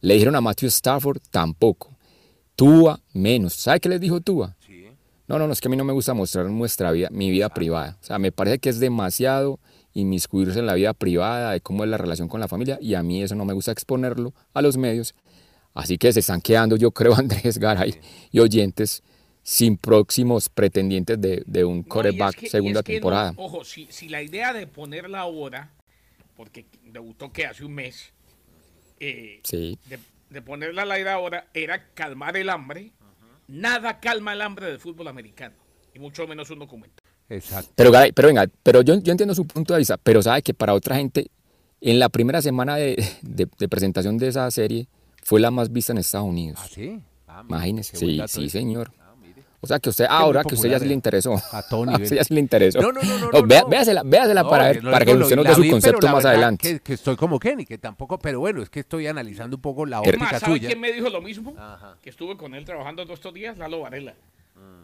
Le 0.00 0.14
dijeron 0.14 0.36
a 0.36 0.40
Matthew 0.40 0.68
Stafford, 0.68 1.18
tampoco. 1.30 1.96
Tua, 2.54 3.00
menos. 3.12 3.54
¿Sabe 3.54 3.80
qué 3.80 3.88
les 3.88 4.00
dijo 4.00 4.20
Tua? 4.20 4.56
No, 5.28 5.38
no, 5.40 5.46
no, 5.48 5.52
es 5.52 5.60
que 5.60 5.66
a 5.66 5.70
mí 5.70 5.76
no 5.76 5.82
me 5.84 5.92
gusta 5.92 6.14
mostrar 6.14 6.46
nuestra 6.46 6.92
vida, 6.92 7.08
mi 7.10 7.30
vida 7.30 7.48
privada. 7.48 7.98
O 8.00 8.04
sea, 8.04 8.18
me 8.20 8.30
parece 8.30 8.60
que 8.60 8.68
es 8.68 8.78
demasiado 8.78 9.58
inmiscuirse 9.92 10.60
en 10.60 10.66
la 10.66 10.74
vida 10.74 10.94
privada, 10.94 11.50
de 11.52 11.60
cómo 11.60 11.82
es 11.82 11.90
la 11.90 11.98
relación 11.98 12.28
con 12.28 12.38
la 12.38 12.46
familia, 12.46 12.78
y 12.80 12.94
a 12.94 13.02
mí 13.02 13.22
eso 13.22 13.34
no 13.34 13.44
me 13.44 13.52
gusta 13.52 13.72
exponerlo 13.72 14.32
a 14.54 14.62
los 14.62 14.76
medios. 14.76 15.14
Así 15.74 15.98
que 15.98 16.12
se 16.12 16.20
están 16.20 16.40
quedando, 16.40 16.76
yo 16.76 16.92
creo, 16.92 17.14
Andrés 17.18 17.58
Garay 17.58 17.94
y 18.30 18.38
oyentes, 18.38 19.02
sin 19.42 19.76
próximos 19.78 20.48
pretendientes 20.48 21.20
de, 21.20 21.42
de 21.46 21.64
un 21.64 21.78
No, 21.78 21.78
y 21.78 21.80
es 21.82 21.88
quarterback 21.88 22.36
que- 22.36 22.46
y 22.46 22.48
segunda 22.50 22.80
es 22.80 22.84
que 22.84 22.92
no, 22.92 22.96
temporada. 22.98 23.34
ojo, 23.36 23.64
si, 23.64 23.88
si 23.90 24.08
la 24.08 24.22
idea 24.22 24.52
de 24.52 24.66
ponerla 24.68 25.20
ahora, 25.20 25.72
porque 26.36 26.66
debutó 26.84 27.32
que 27.32 27.46
hace 27.46 27.64
un 27.64 27.74
mes, 27.74 28.12
eh, 29.00 29.40
Sí. 29.44 29.78
de, 29.88 29.98
de 30.30 30.42
ponerla 30.42 30.82
al 30.82 30.92
aire 30.92 31.10
ahora 31.10 31.48
era 31.54 31.88
calmar 31.94 32.36
el 32.36 32.48
hambre. 32.50 32.92
Nada 33.48 34.00
calma 34.00 34.32
el 34.32 34.42
hambre 34.42 34.66
del 34.66 34.80
fútbol 34.80 35.06
americano, 35.08 35.54
y 35.94 35.98
mucho 36.00 36.26
menos 36.26 36.50
un 36.50 36.58
documento. 36.58 37.02
Exacto. 37.28 37.70
Pero, 37.76 37.92
pero 38.14 38.28
venga, 38.28 38.46
pero 38.62 38.82
yo, 38.82 38.98
yo 39.00 39.12
entiendo 39.12 39.34
su 39.34 39.46
punto 39.46 39.72
de 39.74 39.78
vista, 39.78 39.96
pero 39.96 40.20
sabe 40.22 40.42
que 40.42 40.52
para 40.54 40.74
otra 40.74 40.96
gente, 40.96 41.30
en 41.80 41.98
la 42.00 42.08
primera 42.08 42.42
semana 42.42 42.76
de, 42.76 42.96
de- 43.22 43.48
de 43.58 43.68
presentación 43.68 44.18
de 44.18 44.28
esa 44.28 44.50
serie, 44.50 44.88
fue 45.22 45.40
la 45.40 45.50
más 45.52 45.70
vista 45.72 45.92
en 45.92 45.98
Estados 45.98 46.26
Unidos. 46.28 46.58
¿Ah, 46.62 46.68
sí? 46.68 47.00
Ah, 47.28 47.44
Imagínese, 47.48 47.96
sí, 47.96 48.20
sí, 48.26 48.48
señor. 48.48 48.92
Ah. 49.00 49.05
O 49.66 49.68
sea 49.68 49.78
que 49.78 49.88
usted, 49.90 50.06
ahora 50.08 50.42
que 50.44 50.54
usted 50.54 50.68
ya 50.70 50.78
sí 50.78 50.84
le 50.86 50.92
eh. 50.92 50.94
interesó. 50.94 51.34
A 51.52 51.62
todo 51.62 51.82
A 51.84 51.86
nivel. 51.86 52.02
usted 52.04 52.16
ya 52.16 52.24
sí 52.24 52.34
le 52.34 52.40
interesó. 52.40 52.80
No, 52.80 52.92
no, 52.92 53.02
no, 53.02 53.18
no, 53.18 53.30
no, 53.30 53.42
vea- 53.46 53.62
no. 53.62 53.68
Véasela, 53.68 54.02
véasela 54.04 54.42
No, 54.42 54.48
para, 54.50 54.72
que 54.72 54.80
no 54.80 54.90
para 54.90 55.04
que 55.04 55.14
usted 55.14 55.36
nos 55.36 55.44
dé 55.44 55.54
su 55.54 55.60
vi, 55.62 55.70
concepto 55.70 56.08
más 56.08 56.24
adelante. 56.24 56.68
Que, 56.74 56.80
que 56.80 56.92
estoy 56.94 57.16
como 57.16 57.38
Kenny, 57.38 57.66
que 57.66 57.78
tampoco, 57.78 58.18
pero 58.18 58.40
bueno, 58.40 58.62
es 58.62 58.70
que 58.70 58.80
estoy 58.80 59.06
analizando 59.06 59.56
un 59.56 59.62
poco 59.62 59.84
la 59.86 60.00
óptica 60.00 60.18
Más, 60.18 60.40
¿sabe 60.40 60.52
suya. 60.54 60.68
quién 60.68 60.80
me 60.80 60.92
dijo 60.92 61.08
lo 61.10 61.20
mismo? 61.20 61.54
Ajá. 61.58 61.96
Que 62.00 62.10
estuve 62.10 62.36
con 62.36 62.54
él 62.54 62.64
trabajando 62.64 63.02
todos 63.04 63.18
estos 63.18 63.34
días, 63.34 63.58
Lalo 63.58 63.80
Varela. 63.80 64.14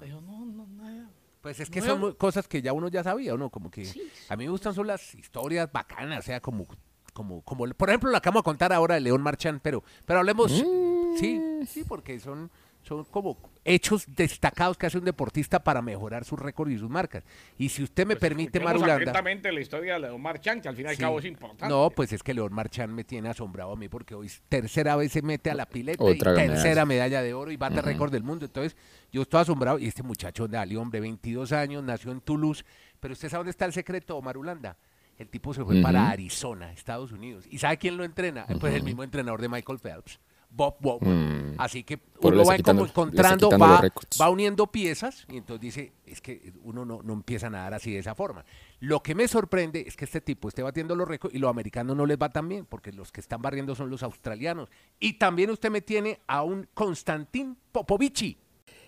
Me 0.00 0.06
dijo, 0.06 0.20
no, 0.20 0.44
no, 0.44 0.66
nada. 0.66 1.08
Pues 1.40 1.58
es 1.58 1.70
que 1.70 1.80
Nuevo. 1.80 2.00
son 2.08 2.14
cosas 2.14 2.46
que 2.46 2.62
ya 2.62 2.72
uno 2.72 2.88
ya 2.88 3.02
sabía, 3.02 3.34
¿no? 3.36 3.50
Como 3.50 3.70
que 3.70 3.82
a 4.28 4.36
mí 4.36 4.44
me 4.44 4.50
gustan 4.50 4.74
son 4.74 4.86
las 4.86 5.14
historias 5.14 5.70
bacanas, 5.72 6.20
o 6.20 6.22
sea, 6.22 6.40
como, 6.40 6.66
como, 7.12 7.40
como, 7.42 7.66
por 7.74 7.88
ejemplo, 7.88 8.10
la 8.10 8.20
que 8.20 8.28
vamos 8.28 8.40
a 8.40 8.44
contar 8.44 8.72
ahora 8.72 8.94
de 8.94 9.00
León 9.00 9.22
Marchán, 9.22 9.58
pero, 9.62 9.82
pero 10.06 10.20
hablemos, 10.20 10.52
Mm. 10.52 11.16
sí, 11.18 11.40
sí, 11.66 11.84
porque 11.84 12.20
son, 12.20 12.48
son 12.82 13.04
como 13.06 13.36
hechos 13.64 14.04
destacados 14.08 14.76
que 14.76 14.86
hace 14.86 14.98
un 14.98 15.04
deportista 15.04 15.62
para 15.62 15.82
mejorar 15.82 16.24
su 16.24 16.36
récord 16.36 16.68
y 16.70 16.78
sus 16.78 16.90
marcas. 16.90 17.24
Y 17.58 17.68
si 17.68 17.82
usted 17.82 18.06
me 18.06 18.14
Pues 18.16 18.20
permite, 18.28 18.60
Marulanda. 18.60 18.94
atentamente 18.96 19.52
la 19.52 19.60
historia 19.60 19.94
de 19.94 20.00
Leomar 20.00 20.40
Chan, 20.40 20.60
que 20.60 20.68
al 20.68 20.76
fin 20.76 20.86
y 20.86 20.88
al 20.88 20.96
cabo 20.96 21.18
es 21.18 21.24
importante. 21.24 21.68
No, 21.68 21.90
pues 21.90 22.12
es 22.12 22.22
que 22.22 22.34
León 22.34 22.52
Marchán 22.52 22.94
me 22.94 23.04
tiene 23.04 23.28
asombrado 23.28 23.72
a 23.72 23.76
mí 23.76 23.88
porque 23.88 24.14
hoy 24.14 24.30
tercera 24.48 24.96
vez 24.96 25.12
se 25.12 25.22
mete 25.22 25.50
a 25.50 25.54
la 25.54 25.66
pileta 25.66 26.02
Otra 26.02 26.32
y 26.32 26.48
tercera 26.48 26.84
medalla 26.84 27.22
de 27.22 27.34
oro 27.34 27.50
y 27.50 27.56
bate 27.56 27.80
récord 27.82 28.10
del 28.10 28.22
mundo. 28.22 28.44
Entonces, 28.46 28.76
yo 29.12 29.22
estoy 29.22 29.40
asombrado 29.40 29.78
y 29.78 29.86
este 29.86 30.02
muchacho 30.02 30.48
Dali, 30.48 30.76
hombre, 30.76 31.00
22 31.00 31.52
años, 31.52 31.82
nació 31.84 32.12
en 32.12 32.20
Toulouse, 32.20 32.64
pero 33.00 33.12
usted 33.12 33.28
sabe 33.28 33.40
dónde 33.40 33.50
está 33.50 33.64
el 33.64 33.72
secreto, 33.72 34.20
Marulanda. 34.22 34.76
El 35.18 35.28
tipo 35.28 35.54
se 35.54 35.62
fue 35.62 35.80
para 35.82 36.08
Arizona, 36.08 36.72
Estados 36.72 37.12
Unidos. 37.12 37.44
¿Y 37.48 37.58
sabe 37.58 37.76
quién 37.76 37.96
lo 37.96 38.02
entrena? 38.02 38.46
Pues 38.58 38.74
el 38.74 38.82
mismo 38.82 39.04
entrenador 39.04 39.40
de 39.40 39.48
Michael 39.48 39.78
Phelps, 39.78 40.18
Bob 40.54 40.76
Bowman. 40.80 41.52
Mm. 41.52 41.54
Así 41.58 41.82
que 41.82 41.98
uno 42.20 42.44
va 42.44 42.56
quitando- 42.56 42.84
encontrando, 42.84 43.50
va, 43.58 44.28
uniendo 44.30 44.66
piezas 44.66 45.24
y 45.28 45.38
entonces 45.38 45.60
dice, 45.60 45.92
es 46.06 46.20
que 46.20 46.52
uno 46.62 46.84
no, 46.84 47.00
no 47.02 47.12
empieza 47.14 47.46
a 47.46 47.50
nadar 47.50 47.74
así 47.74 47.92
de 47.92 47.98
esa 47.98 48.14
forma. 48.14 48.44
Lo 48.80 49.02
que 49.02 49.14
me 49.14 49.26
sorprende 49.28 49.84
es 49.86 49.96
que 49.96 50.04
este 50.04 50.20
tipo 50.20 50.48
esté 50.48 50.62
batiendo 50.62 50.94
los 50.94 51.08
récords 51.08 51.34
y 51.34 51.38
los 51.38 51.50
americanos 51.50 51.96
no 51.96 52.04
les 52.06 52.18
va 52.18 52.28
tan 52.28 52.48
bien, 52.48 52.66
porque 52.66 52.92
los 52.92 53.10
que 53.12 53.20
están 53.20 53.40
barriendo 53.40 53.74
son 53.74 53.90
los 53.90 54.02
australianos. 54.02 54.68
Y 55.00 55.14
también 55.14 55.50
usted 55.50 55.70
me 55.70 55.80
tiene 55.80 56.20
a 56.26 56.42
un 56.42 56.68
Konstantin 56.74 57.56
Popovici. 57.72 58.36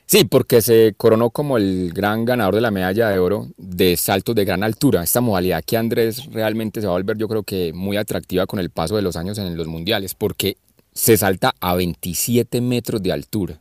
Sí, 0.06 0.24
porque 0.24 0.60
se 0.60 0.92
coronó 0.98 1.30
como 1.30 1.56
el 1.56 1.90
gran 1.94 2.26
ganador 2.26 2.54
de 2.56 2.60
la 2.60 2.70
medalla 2.70 3.08
de 3.08 3.18
oro 3.18 3.48
de 3.56 3.96
saltos 3.96 4.34
de 4.34 4.44
gran 4.44 4.62
altura. 4.62 5.02
Esta 5.02 5.22
modalidad 5.22 5.64
que 5.64 5.78
Andrés 5.78 6.26
realmente 6.30 6.82
se 6.82 6.86
va 6.86 6.92
a 6.92 6.96
volver, 6.96 7.16
yo 7.16 7.26
creo 7.26 7.42
que 7.42 7.72
muy 7.72 7.96
atractiva 7.96 8.46
con 8.46 8.58
el 8.58 8.68
paso 8.68 8.96
de 8.96 9.02
los 9.02 9.16
años 9.16 9.38
en 9.38 9.56
los 9.56 9.66
mundiales, 9.66 10.14
porque 10.14 10.58
se 10.94 11.16
salta 11.16 11.54
a 11.60 11.74
27 11.74 12.60
metros 12.60 13.02
de 13.02 13.12
altura. 13.12 13.60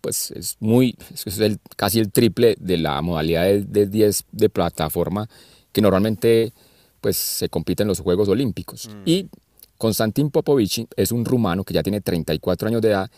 Pues 0.00 0.30
es 0.32 0.56
muy, 0.60 0.96
es 1.26 1.38
el- 1.38 1.58
casi 1.76 1.98
el 1.98 2.10
triple 2.12 2.56
de 2.60 2.76
la 2.78 3.00
modalidad 3.02 3.44
de, 3.44 3.62
de 3.64 3.86
10 3.86 4.24
de 4.32 4.48
plataforma 4.48 5.28
que 5.72 5.80
normalmente 5.80 6.52
pues 7.00 7.16
se 7.16 7.48
compite 7.48 7.82
en 7.82 7.88
los 7.88 8.00
Juegos 8.00 8.28
Olímpicos. 8.28 8.88
Y 9.04 9.26
Konstantin 9.76 10.30
Popovici 10.30 10.86
es 10.96 11.12
un 11.12 11.24
rumano 11.24 11.62
que 11.64 11.74
ya 11.74 11.82
tiene 11.82 12.00
34 12.00 12.68
años 12.68 12.82
de 12.82 12.88
edad 12.90 13.10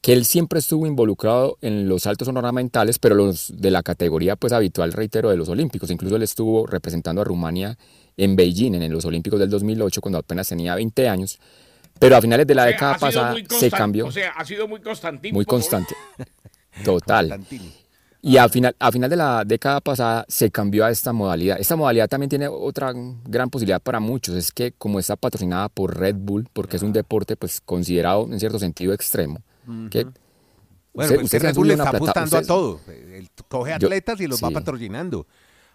que 0.00 0.12
él 0.14 0.24
siempre 0.24 0.58
estuvo 0.60 0.86
involucrado 0.86 1.58
en 1.60 1.86
los 1.88 2.04
saltos 2.04 2.26
ornamentales, 2.28 2.98
pero 2.98 3.14
los 3.14 3.52
de 3.54 3.70
la 3.70 3.82
categoría 3.82 4.34
pues 4.34 4.52
habitual, 4.54 4.92
reitero, 4.94 5.28
de 5.28 5.36
los 5.36 5.48
Olímpicos. 5.50 5.90
Incluso 5.90 6.16
él 6.16 6.22
estuvo 6.22 6.66
representando 6.66 7.20
a 7.20 7.24
Rumania 7.24 7.76
en 8.16 8.34
Beijing 8.34 8.74
en 8.74 8.92
los 8.92 9.04
Olímpicos 9.04 9.38
del 9.38 9.50
2008 9.50 10.00
cuando 10.00 10.18
apenas 10.18 10.48
tenía 10.48 10.74
20 10.74 11.06
años. 11.08 11.38
Pero 12.00 12.16
a 12.16 12.20
finales 12.20 12.46
de 12.46 12.54
la 12.56 12.62
O 12.62 12.64
sea, 12.64 12.72
década 12.72 12.98
pasada 12.98 13.34
se 13.48 13.70
cambió, 13.70 14.06
O 14.06 14.10
sea, 14.12 14.30
ha 14.30 14.44
sido 14.44 14.66
muy 14.66 14.80
constante. 14.80 15.32
muy 15.32 15.44
constante. 15.46 15.94
Total. 16.84 17.44
Y 18.22 18.36
a 18.36 18.48
final, 18.48 18.76
a 18.78 18.92
final 18.92 19.08
de 19.08 19.16
la 19.16 19.44
década 19.46 19.80
pasada 19.80 20.24
se 20.28 20.50
cambió 20.50 20.84
a 20.84 20.90
esta 20.90 21.12
modalidad. 21.12 21.58
Esta 21.58 21.74
modalidad 21.76 22.08
también 22.08 22.28
tiene 22.28 22.48
otra 22.48 22.92
gran 23.24 23.48
posibilidad 23.48 23.80
para 23.80 23.98
muchos, 24.00 24.34
es 24.34 24.52
que 24.52 24.72
como 24.72 24.98
está 24.98 25.16
patrocinada 25.16 25.68
por 25.70 25.96
Red 25.98 26.16
Bull, 26.18 26.46
porque 26.52 26.76
es 26.76 26.82
un 26.82 26.92
deporte 26.92 27.36
pues 27.36 27.60
considerado 27.64 28.24
en 28.30 28.38
cierto 28.38 28.58
sentido 28.58 28.92
extremo, 28.92 29.40
que 29.90 30.04
Bueno, 30.04 30.14
usted- 30.92 31.14
pues 31.14 31.22
usted 31.24 31.42
Red 31.42 31.54
Bull 31.54 31.68
le 31.68 31.74
está 31.74 31.88
apostando 31.90 32.36
a 32.36 32.42
todo. 32.42 32.80
Él 32.88 33.28
coge 33.48 33.70
Yo- 33.78 33.86
atletas 33.88 34.20
y 34.20 34.26
los 34.26 34.42
va 34.42 34.50
patrocinando. 34.50 35.26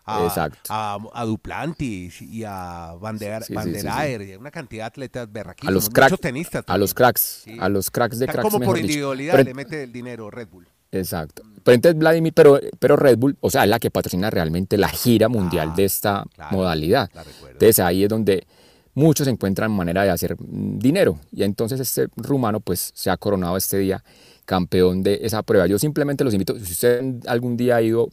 A, 0.05 0.23
Exacto. 0.25 0.59
a, 0.69 0.97
a 1.13 1.25
Duplantis 1.25 2.21
y 2.21 2.43
a 2.45 2.93
Bander, 2.99 3.41
Sí, 3.43 3.47
sí, 3.47 3.47
sí, 3.47 3.53
Banderaer, 3.55 4.37
una 4.37 4.51
cantidad 4.51 4.83
de 4.83 4.87
atletas 4.87 5.23
A 5.27 5.31
berraquísimos, 5.31 5.73
los 5.73 5.83
muchos 5.85 5.93
cracks, 5.93 6.19
tenistas. 6.21 6.63
a 6.67 6.77
los 6.77 6.93
cracks, 6.93 7.45
a 7.59 7.69
los 7.69 7.89
cracks 7.91 8.19
de 8.19 8.25
Están 8.25 8.41
cracks, 8.41 8.53
como 8.53 8.65
por 8.65 8.77
individualidad 8.77 9.33
Pero- 9.33 9.43
le 9.45 9.53
mete 9.53 9.83
el 9.83 9.91
dinero 9.91 10.29
Red 10.29 10.47
Bull. 10.49 10.67
Exacto. 10.91 11.41
Pero 11.63 11.75
entonces 11.75 11.97
Vladimir, 11.99 12.31
pero, 12.33 12.59
pero 12.79 12.95
Red 12.95 13.17
Bull, 13.17 13.35
o 13.41 13.49
sea, 13.49 13.63
es 13.63 13.69
la 13.69 13.79
que 13.79 13.89
patrocina 13.91 14.29
realmente 14.29 14.77
la 14.77 14.87
gira 14.87 15.27
mundial 15.27 15.69
Ah, 15.71 15.75
de 15.75 15.83
esta 15.85 16.23
claro, 16.33 16.55
modalidad. 16.55 17.09
Entonces 17.51 17.79
ahí 17.79 18.03
es 18.03 18.09
donde 18.09 18.45
muchos 18.93 19.27
encuentran 19.27 19.71
manera 19.71 20.03
de 20.03 20.11
hacer 20.11 20.37
dinero. 20.39 21.19
Y 21.33 21.43
entonces 21.43 21.79
este 21.79 22.07
rumano 22.15 22.59
pues 22.61 22.91
se 22.93 23.09
ha 23.09 23.17
coronado 23.17 23.57
este 23.57 23.77
día 23.79 24.03
campeón 24.45 25.01
de 25.03 25.19
esa 25.23 25.41
prueba. 25.43 25.65
Yo 25.67 25.79
simplemente 25.79 26.23
los 26.23 26.33
invito, 26.33 26.55
si 26.59 26.71
usted 26.71 27.03
algún 27.27 27.57
día 27.57 27.77
ha 27.77 27.81
ido 27.81 28.09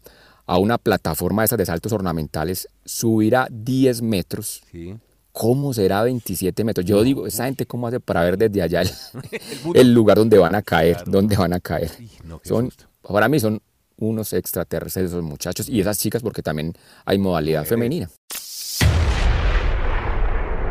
a 0.47 0.59
una 0.59 0.79
plataforma 0.79 1.43
de 1.43 1.47
esas 1.47 1.59
de 1.59 1.67
saltos 1.67 1.93
ornamentales, 1.93 2.69
subir 2.85 3.37
a 3.37 3.49
10 3.51 4.03
metros. 4.03 4.63
Sí. 4.71 4.97
¿Cómo 5.33 5.73
será 5.73 6.03
27 6.03 6.63
metros? 6.65 6.85
Yo 6.85 7.03
digo, 7.03 7.27
esa 7.27 7.47
gente 7.47 7.65
cómo 7.65 7.87
hace 7.87 8.01
para 8.01 8.23
ver 8.23 8.37
desde 8.37 8.61
allá 8.61 8.83
el, 8.83 8.91
el 9.75 9.95
lugar 9.95 10.19
donde 10.19 10.39
van 10.39 10.55
a 10.55 10.63
caer, 10.63 11.05
donde 11.07 11.37
van 11.37 11.55
a 11.55 11.61
caer. 11.61 11.91
No, 12.25 12.41
son, 12.45 12.67
susto. 12.67 12.85
para 13.03 13.29
mí 13.29 13.41
son 13.41 13.63
unos 13.97 14.33
extraterrestres 14.33 15.07
esos 15.07 15.23
muchachos 15.23 15.69
y 15.69 15.81
esas 15.81 15.99
chicas 15.99 16.23
porque 16.23 16.43
también 16.43 16.75
hay 17.05 17.19
modalidad 17.19 17.65
femenina. 17.65 18.11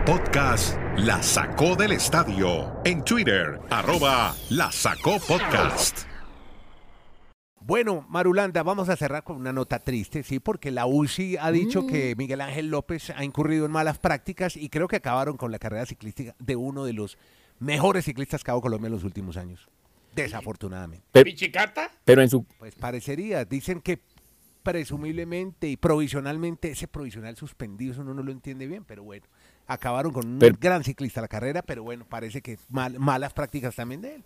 Podcast 0.06 0.78
La 0.98 1.22
Sacó 1.22 1.76
del 1.76 1.94
Estadio. 1.94 2.74
En 2.84 3.04
Twitter, 3.04 3.60
arroba 3.70 4.36
La 4.50 4.72
Sacó 4.72 5.18
Podcast. 5.20 6.11
Bueno, 7.64 8.06
Marulanda, 8.10 8.64
vamos 8.64 8.90
a 8.90 8.96
cerrar 8.96 9.24
con 9.24 9.38
una 9.38 9.54
nota 9.54 9.80
triste, 9.80 10.24
sí, 10.24 10.40
porque 10.40 10.72
la 10.72 10.88
UCI 10.88 11.38
ha 11.38 11.52
dicho 11.52 11.86
que 11.86 12.16
Miguel 12.18 12.42
Ángel 12.42 12.70
López 12.70 13.12
ha 13.16 13.24
incurrido 13.24 13.66
en 13.66 13.72
malas 13.72 14.00
prácticas 14.00 14.58
y 14.58 14.68
creo 14.70 14.88
que 14.88 14.96
acabaron 14.96 15.38
con 15.38 15.52
la 15.52 15.60
carrera 15.60 15.86
ciclística 15.86 16.36
de 16.40 16.56
uno 16.56 16.86
de 16.86 16.94
los 16.94 17.18
mejores 17.60 18.06
ciclistas 18.06 18.44
que 18.44 18.50
ha 18.50 18.54
dado 18.54 18.62
Colombia 18.62 18.88
en 18.88 18.94
los 18.94 19.04
últimos 19.04 19.38
años. 19.38 19.68
Desafortunadamente. 20.16 21.06
Pero, 21.12 21.24
Pichicata, 21.26 21.92
pero 22.04 22.22
en 22.24 22.30
su 22.30 22.44
Pues 22.44 22.74
parecería, 22.76 23.46
dicen 23.46 23.80
que 23.80 24.00
presumiblemente 24.64 25.68
y 25.68 25.78
provisionalmente 25.78 26.72
ese 26.72 26.88
provisional 26.88 27.36
suspendido, 27.38 27.94
eso 27.94 28.02
uno 28.02 28.14
no 28.16 28.24
lo 28.24 28.32
entiende 28.32 28.68
bien, 28.68 28.84
pero 28.84 29.04
bueno, 29.04 29.26
acabaron 29.68 30.12
con 30.12 30.28
un 30.28 30.40
Pero- 30.40 30.58
gran 30.60 30.84
ciclista 30.84 31.22
la 31.22 31.28
carrera, 31.28 31.62
pero 31.62 31.84
bueno, 31.84 32.06
parece 32.10 32.42
que 32.42 32.58
mal- 32.70 33.00
malas 33.00 33.34
prácticas 33.34 33.76
también 33.76 34.02
de 34.02 34.16
él. 34.16 34.24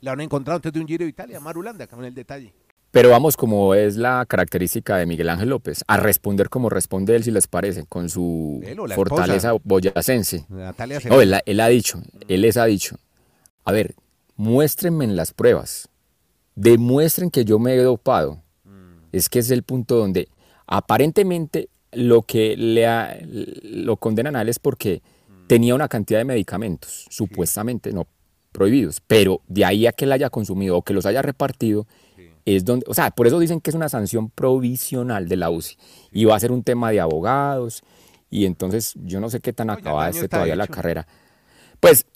La 0.00 0.12
han 0.12 0.20
encontrado 0.20 0.56
antes 0.56 0.72
de 0.72 0.80
un 0.80 0.86
Giro 0.88 1.04
de 1.04 1.10
Italia, 1.10 1.38
Marulanda, 1.40 1.86
con 1.86 2.04
el 2.04 2.14
detalle. 2.14 2.52
Pero 2.90 3.10
vamos, 3.10 3.36
como 3.36 3.74
es 3.74 3.96
la 3.96 4.24
característica 4.26 4.96
de 4.96 5.04
Miguel 5.06 5.28
Ángel 5.28 5.50
López, 5.50 5.84
a 5.86 5.98
responder 5.98 6.48
como 6.48 6.70
responde 6.70 7.14
él, 7.16 7.22
si 7.22 7.30
les 7.30 7.46
parece, 7.46 7.84
con 7.84 8.08
su 8.08 8.60
fortaleza 8.96 9.48
esposa. 9.48 9.62
boyacense. 9.64 10.46
Natalia 10.48 10.98
No, 11.08 11.20
él, 11.20 11.34
él 11.44 11.60
ha 11.60 11.68
dicho, 11.68 12.00
él 12.28 12.40
les 12.40 12.56
ha 12.56 12.64
dicho, 12.64 12.96
a 13.64 13.72
ver, 13.72 13.94
muéstrenme 14.36 15.04
en 15.04 15.16
las 15.16 15.32
pruebas, 15.34 15.88
demuestren 16.54 17.30
que 17.30 17.44
yo 17.44 17.58
me 17.58 17.74
he 17.74 17.78
dopado. 17.82 18.42
Es 19.12 19.28
que 19.28 19.38
es 19.38 19.50
el 19.50 19.62
punto 19.62 19.96
donde 19.96 20.28
aparentemente 20.66 21.68
lo 21.92 22.22
que 22.22 22.56
le 22.56 22.86
ha- 22.86 23.18
lo 23.22 23.96
condenan 23.96 24.36
a 24.36 24.42
él 24.42 24.48
es 24.48 24.58
porque 24.58 25.02
tenía 25.46 25.74
una 25.74 25.88
cantidad 25.88 26.20
de 26.20 26.24
medicamentos, 26.24 27.06
supuestamente 27.10 27.92
no 27.92 28.06
prohibidos, 28.52 29.00
pero 29.06 29.40
de 29.46 29.64
ahí 29.64 29.86
a 29.86 29.92
que 29.92 30.04
él 30.06 30.12
haya 30.12 30.30
consumido 30.30 30.76
o 30.76 30.82
que 30.82 30.92
los 30.94 31.06
haya 31.06 31.22
repartido, 31.22 31.86
es 32.56 32.64
donde, 32.64 32.84
o 32.88 32.94
sea, 32.94 33.10
por 33.10 33.26
eso 33.26 33.38
dicen 33.38 33.60
que 33.60 33.70
es 33.70 33.74
una 33.76 33.88
sanción 33.88 34.30
provisional 34.30 35.28
de 35.28 35.36
la 35.36 35.50
UCI 35.50 35.76
y 36.12 36.24
va 36.24 36.36
a 36.36 36.40
ser 36.40 36.52
un 36.52 36.62
tema 36.62 36.90
de 36.90 37.00
abogados 37.00 37.82
y 38.30 38.44
entonces 38.44 38.94
yo 38.96 39.20
no 39.20 39.30
sé 39.30 39.40
qué 39.40 39.52
tan 39.52 39.70
el 39.70 39.76
acabada 39.76 40.10
esté 40.10 40.28
todavía 40.28 40.56
la 40.56 40.66
carrera. 40.66 41.06
Pues, 41.80 42.06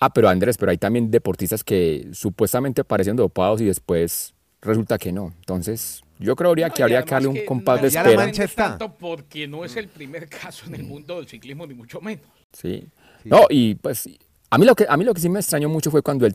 ah, 0.00 0.12
pero 0.12 0.28
Andrés, 0.28 0.56
pero 0.56 0.70
hay 0.70 0.78
también 0.78 1.10
deportistas 1.10 1.64
que 1.64 2.08
supuestamente 2.12 2.84
parecen 2.84 3.16
dopados 3.16 3.60
y 3.60 3.66
después 3.66 4.34
resulta 4.60 4.98
que 4.98 5.12
no. 5.12 5.34
Entonces, 5.38 6.02
yo 6.18 6.34
creería 6.36 6.70
que 6.70 6.82
No, 6.82 6.88
y 6.88 6.94
habría 6.94 7.02
que 7.04 7.10
darle 7.14 7.28
un 7.28 7.44
compás 7.46 7.76
de 7.82 7.90
la 7.90 8.00
espera. 8.00 8.16
mancha 8.16 8.42
sorprende 8.42 8.44
está. 8.44 8.68
tanto 8.70 8.94
porque 8.94 9.46
no 9.46 9.64
es 9.64 9.76
el 9.76 9.88
primer 9.88 10.28
caso 10.28 10.66
en 10.66 10.74
el 10.74 10.84
mundo 10.84 11.16
del 11.16 11.28
ciclismo, 11.28 11.66
ni 11.66 11.74
mucho 11.74 12.00
menos. 12.00 12.26
Sí. 12.52 12.88
No, 13.24 13.46
y 13.50 13.74
pues 13.74 14.08
a 14.50 14.58
mí 14.58 14.64
lo 14.64 14.74
que 14.74 14.86
a 14.88 14.96
mí 14.96 15.04
lo 15.04 15.12
que 15.12 15.20
sí 15.20 15.28
me 15.28 15.40
extrañó 15.40 15.68
mucho 15.68 15.90
fue 15.90 16.02
cuando 16.02 16.26
él 16.26 16.34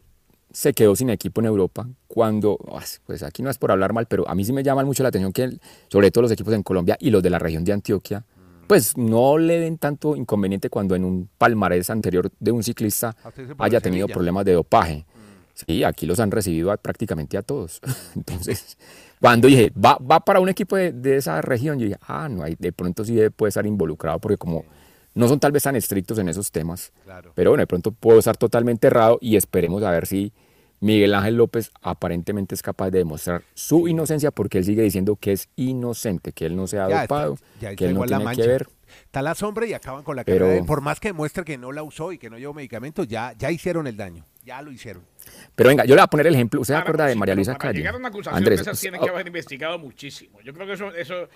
se 0.53 0.71
quedó 0.73 0.95
sin 0.95 1.09
equipo 1.09 1.41
en 1.41 1.47
Europa, 1.47 1.85
cuando 2.07 2.57
ah, 2.71 2.83
pues 3.05 3.23
aquí 3.23 3.41
no 3.43 3.49
es 3.49 3.57
por 3.57 3.71
hablar 3.71 3.91
mal, 3.91 4.05
pero 4.05 4.25
a 4.29 4.35
mí 4.35 4.45
sí 4.45 4.53
me 4.53 4.63
llama 4.63 4.85
mucho 4.85 5.03
la 5.03 5.09
atención 5.09 5.33
que 5.33 5.57
sobre 5.89 6.11
todo 6.11 6.21
los 6.21 6.31
equipos 6.31 6.53
en 6.53 6.63
Colombia 6.63 6.95
y 7.01 7.09
los 7.09 7.21
de 7.21 7.29
la 7.31 7.39
región 7.39 7.63
de 7.65 7.73
Antioquia, 7.73 8.23
pues 8.67 8.95
no 8.95 9.37
le 9.37 9.59
den 9.59 9.77
tanto 9.79 10.15
inconveniente 10.15 10.69
cuando 10.69 10.95
en 10.95 11.03
un 11.03 11.27
palmarés 11.37 11.89
anterior 11.89 12.29
de 12.39 12.51
un 12.51 12.63
ciclista 12.63 13.15
haya 13.65 13.81
tenido 13.81 14.05
problemas 14.13 14.45
de 14.45 14.53
dopaje. 14.53 15.05
Sí, 15.55 15.83
aquí 15.83 16.05
los 16.05 16.19
han 16.19 16.31
recibido 16.31 16.71
a- 16.71 16.77
prácticamente 16.77 17.37
a 17.37 17.41
todos. 17.41 17.81
Entonces, 18.15 18.77
cuando 19.19 19.47
dije, 19.47 19.71
va, 19.75 19.97
va 19.97 20.19
para 20.19 20.39
un 20.39 20.49
equipo 20.49 20.75
de, 20.75 20.91
de 20.91 21.17
esa 21.17 21.41
región, 21.41 21.77
yo 21.79 21.85
dije, 21.87 21.99
ah, 22.07 22.27
no, 22.29 22.43
hay, 22.43 22.55
de 22.57 22.71
pronto 22.71 23.03
sí 23.03 23.19
puede 23.35 23.49
estar 23.49 23.65
involucrado, 23.65 24.19
porque 24.19 24.37
como 24.37 24.65
no 25.15 25.27
son 25.27 25.39
tal 25.39 25.51
vez 25.51 25.63
tan 25.63 25.75
estrictos 25.75 26.17
en 26.19 26.29
esos 26.29 26.51
temas, 26.51 26.91
Claro. 27.03 27.31
pero 27.35 27.51
bueno, 27.51 27.61
de 27.61 27.67
pronto 27.67 27.91
puedo 27.91 28.19
estar 28.19 28.35
totalmente 28.37 28.87
errado 28.87 29.17
y 29.21 29.35
esperemos 29.35 29.83
a 29.83 29.91
ver 29.91 30.05
si 30.07 30.33
Miguel 30.79 31.13
Ángel 31.13 31.37
López 31.37 31.71
aparentemente 31.81 32.55
es 32.55 32.61
capaz 32.61 32.89
de 32.89 32.97
demostrar 32.99 33.43
su 33.53 33.87
inocencia, 33.87 34.31
porque 34.31 34.57
él 34.57 34.65
sigue 34.65 34.81
diciendo 34.81 35.15
que 35.15 35.31
es 35.31 35.47
inocente, 35.55 36.33
que 36.33 36.45
él 36.45 36.55
no 36.55 36.67
se 36.67 36.79
ha 36.79 36.89
Ya 36.89 37.01
dopado, 37.03 37.35
está, 37.35 37.45
ya 37.61 37.69
está 37.71 37.75
que 37.77 37.85
él 37.89 37.93
no 37.93 38.03
tiene 38.03 38.19
que 38.19 38.25
mancha. 38.25 38.45
ver. 38.47 38.67
Está 39.05 39.21
la 39.21 39.33
sombra 39.33 39.65
y 39.65 39.73
acaban 39.73 40.03
con 40.03 40.15
la 40.15 40.23
Pero- 40.23 40.39
carrera. 40.39 40.53
de 40.53 40.59
él. 40.59 40.65
Por 40.65 40.81
más 40.81 40.99
que 40.99 41.07
demuestre 41.09 41.43
que 41.45 41.57
no 41.57 41.71
la 41.71 41.83
usó 41.83 42.11
y 42.11 42.17
que 42.17 42.29
no 42.29 42.37
llevó 42.37 42.53
medicamentos, 42.53 43.07
ya, 43.07 43.33
ya 43.37 43.49
hicieron 43.49 43.87
el 43.87 43.95
daño. 43.97 44.25
Ya 44.43 44.61
lo 44.61 44.71
hicieron. 44.71 45.03
Pero 45.55 45.69
venga, 45.69 45.85
yo 45.85 45.95
le 45.95 46.01
voy 46.01 46.03
a 46.03 46.07
poner 46.07 46.27
el 46.27 46.35
ejemplo. 46.35 46.59
¿Usted 46.61 46.73
se 46.75 46.79
acuerda 46.79 47.05
de 47.05 47.15
María 47.15 47.33
Luisa 47.33 47.53
para 47.53 47.69
Calle? 47.69 47.77
llegar 47.79 47.95
a 47.95 47.97
una 47.97 48.09
acusación 48.09 48.35
Andrés, 48.35 48.59
de 48.59 48.61
esas 48.63 48.79
tienen 48.81 48.99
oh, 49.01 49.05
que 49.05 49.09
haber 49.09 49.25
investigado 49.25 49.79
muchísimo. 49.79 50.41
Yo 50.41 50.53
creo 50.53 50.67
que 50.67 50.73
eso, 50.73 50.93
eso, 50.93 51.29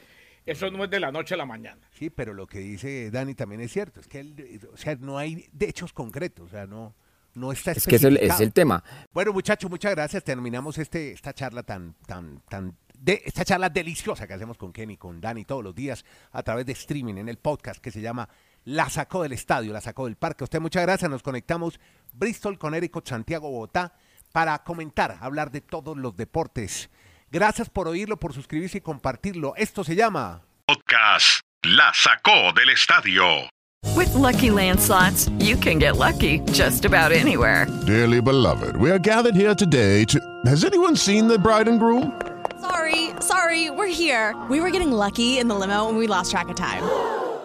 eso 0.47 0.71
no 0.71 0.86
es 0.86 0.89
de 0.89 0.99
la 0.99 1.12
noche 1.12 1.33
a 1.33 1.38
la 1.38 1.45
mañana. 1.45 1.81
Sí, 1.91 2.10
pero 2.10 2.33
lo 2.33 2.47
que 2.47 2.60
dice 2.60 3.12
Dani 3.12 3.36
también 3.36 3.62
es 3.62 3.71
cierto. 3.71 3.99
Es 3.99 4.07
que 4.07 4.21
él, 4.21 4.62
o 4.73 4.77
sea, 4.77 4.95
no 4.95 5.17
hay 5.17 5.47
de 5.51 5.67
hechos 5.67 5.93
concretos. 5.93 6.47
O 6.47 6.49
sea, 6.49 6.65
no, 6.65 6.95
no 7.36 7.51
está 7.51 7.71
es 7.71 7.86
que 7.86 7.97
es 7.97 8.03
el, 8.03 8.15
es 8.15 8.23
especificado. 8.23 8.43
el 8.43 8.53
tema. 8.53 8.83
Bueno, 9.13 9.33
muchachos, 9.33 9.69
muchas 9.69 9.91
gracias. 9.91 10.23
Terminamos 10.23 10.77
este, 10.77 11.12
esta 11.12 11.33
charla 11.33 11.63
tan, 11.63 11.95
tan, 12.05 12.41
tan, 12.49 12.77
de, 12.97 13.21
esta 13.25 13.43
charla 13.43 13.69
deliciosa 13.69 14.25
que 14.25 14.33
hacemos 14.33 14.57
con 14.57 14.71
Kenny, 14.71 14.97
con 14.97 15.19
Dani 15.19 15.43
todos 15.43 15.63
los 15.63 15.75
días 15.75 16.05
a 16.31 16.41
través 16.43 16.65
de 16.65 16.71
streaming 16.71 17.15
en 17.15 17.29
el 17.29 17.38
podcast 17.38 17.81
que 17.81 17.91
se 17.91 18.01
llama 18.01 18.29
La 18.63 18.89
sacó 18.89 19.23
del 19.23 19.33
estadio, 19.33 19.73
la 19.73 19.81
sacó 19.81 20.05
del 20.05 20.15
parque. 20.15 20.45
Usted 20.45 20.62
muchas 20.62 20.83
gracias. 20.83 21.12
Nos 21.12 21.23
conectamos 21.23 21.79
Bristol, 22.13 22.57
Conérico, 22.57 23.01
Santiago, 23.05 23.49
Bogotá 23.49 23.93
para 24.31 24.63
comentar, 24.63 25.17
hablar 25.21 25.51
de 25.51 25.62
todos 25.62 25.97
los 25.97 26.15
deportes. 26.15 26.89
Gracias 27.31 27.69
por 27.69 27.87
oírlo, 27.87 28.17
por 28.17 28.33
suscribirse 28.33 28.77
y 28.77 28.81
compartirlo. 28.81 29.53
Esto 29.57 29.83
se 29.83 29.95
llama 29.95 30.43
Podcast 30.65 31.41
La 31.63 31.91
Sacó 31.93 32.53
del 32.53 32.69
Estadio. 32.69 33.49
With 33.95 34.13
Lucky 34.15 34.49
Land 34.49 34.79
slots, 34.79 35.29
you 35.39 35.57
can 35.57 35.77
get 35.77 35.97
lucky 35.97 36.39
just 36.53 36.85
about 36.85 37.11
anywhere. 37.11 37.67
Dearly 37.85 38.21
beloved, 38.21 38.77
we 38.77 38.89
are 38.91 38.99
gathered 38.99 39.35
here 39.35 39.53
today 39.53 40.05
to. 40.05 40.19
Has 40.45 40.63
anyone 40.63 40.95
seen 40.95 41.27
the 41.27 41.37
bride 41.37 41.67
and 41.67 41.79
groom? 41.79 42.13
Sorry, 42.61 43.11
sorry, 43.19 43.69
we're 43.71 43.87
here. 43.87 44.33
We 44.49 44.61
were 44.61 44.71
getting 44.71 44.91
lucky 44.91 45.37
in 45.37 45.47
the 45.49 45.55
limo 45.55 45.89
and 45.89 45.97
we 45.97 46.07
lost 46.07 46.31
track 46.31 46.47
of 46.47 46.55
time. 46.55 46.83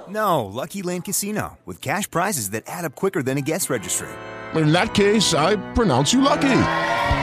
No, 0.08 0.44
Lucky 0.44 0.82
Land 0.82 1.06
Casino, 1.06 1.58
with 1.66 1.80
cash 1.80 2.08
prizes 2.08 2.50
that 2.50 2.64
add 2.66 2.84
up 2.84 2.94
quicker 2.94 3.22
than 3.22 3.36
a 3.36 3.42
guest 3.42 3.68
registry. 3.68 4.08
In 4.54 4.72
that 4.72 4.94
case, 4.94 5.34
I 5.34 5.56
pronounce 5.72 6.12
you 6.12 6.20
lucky. 6.20 6.50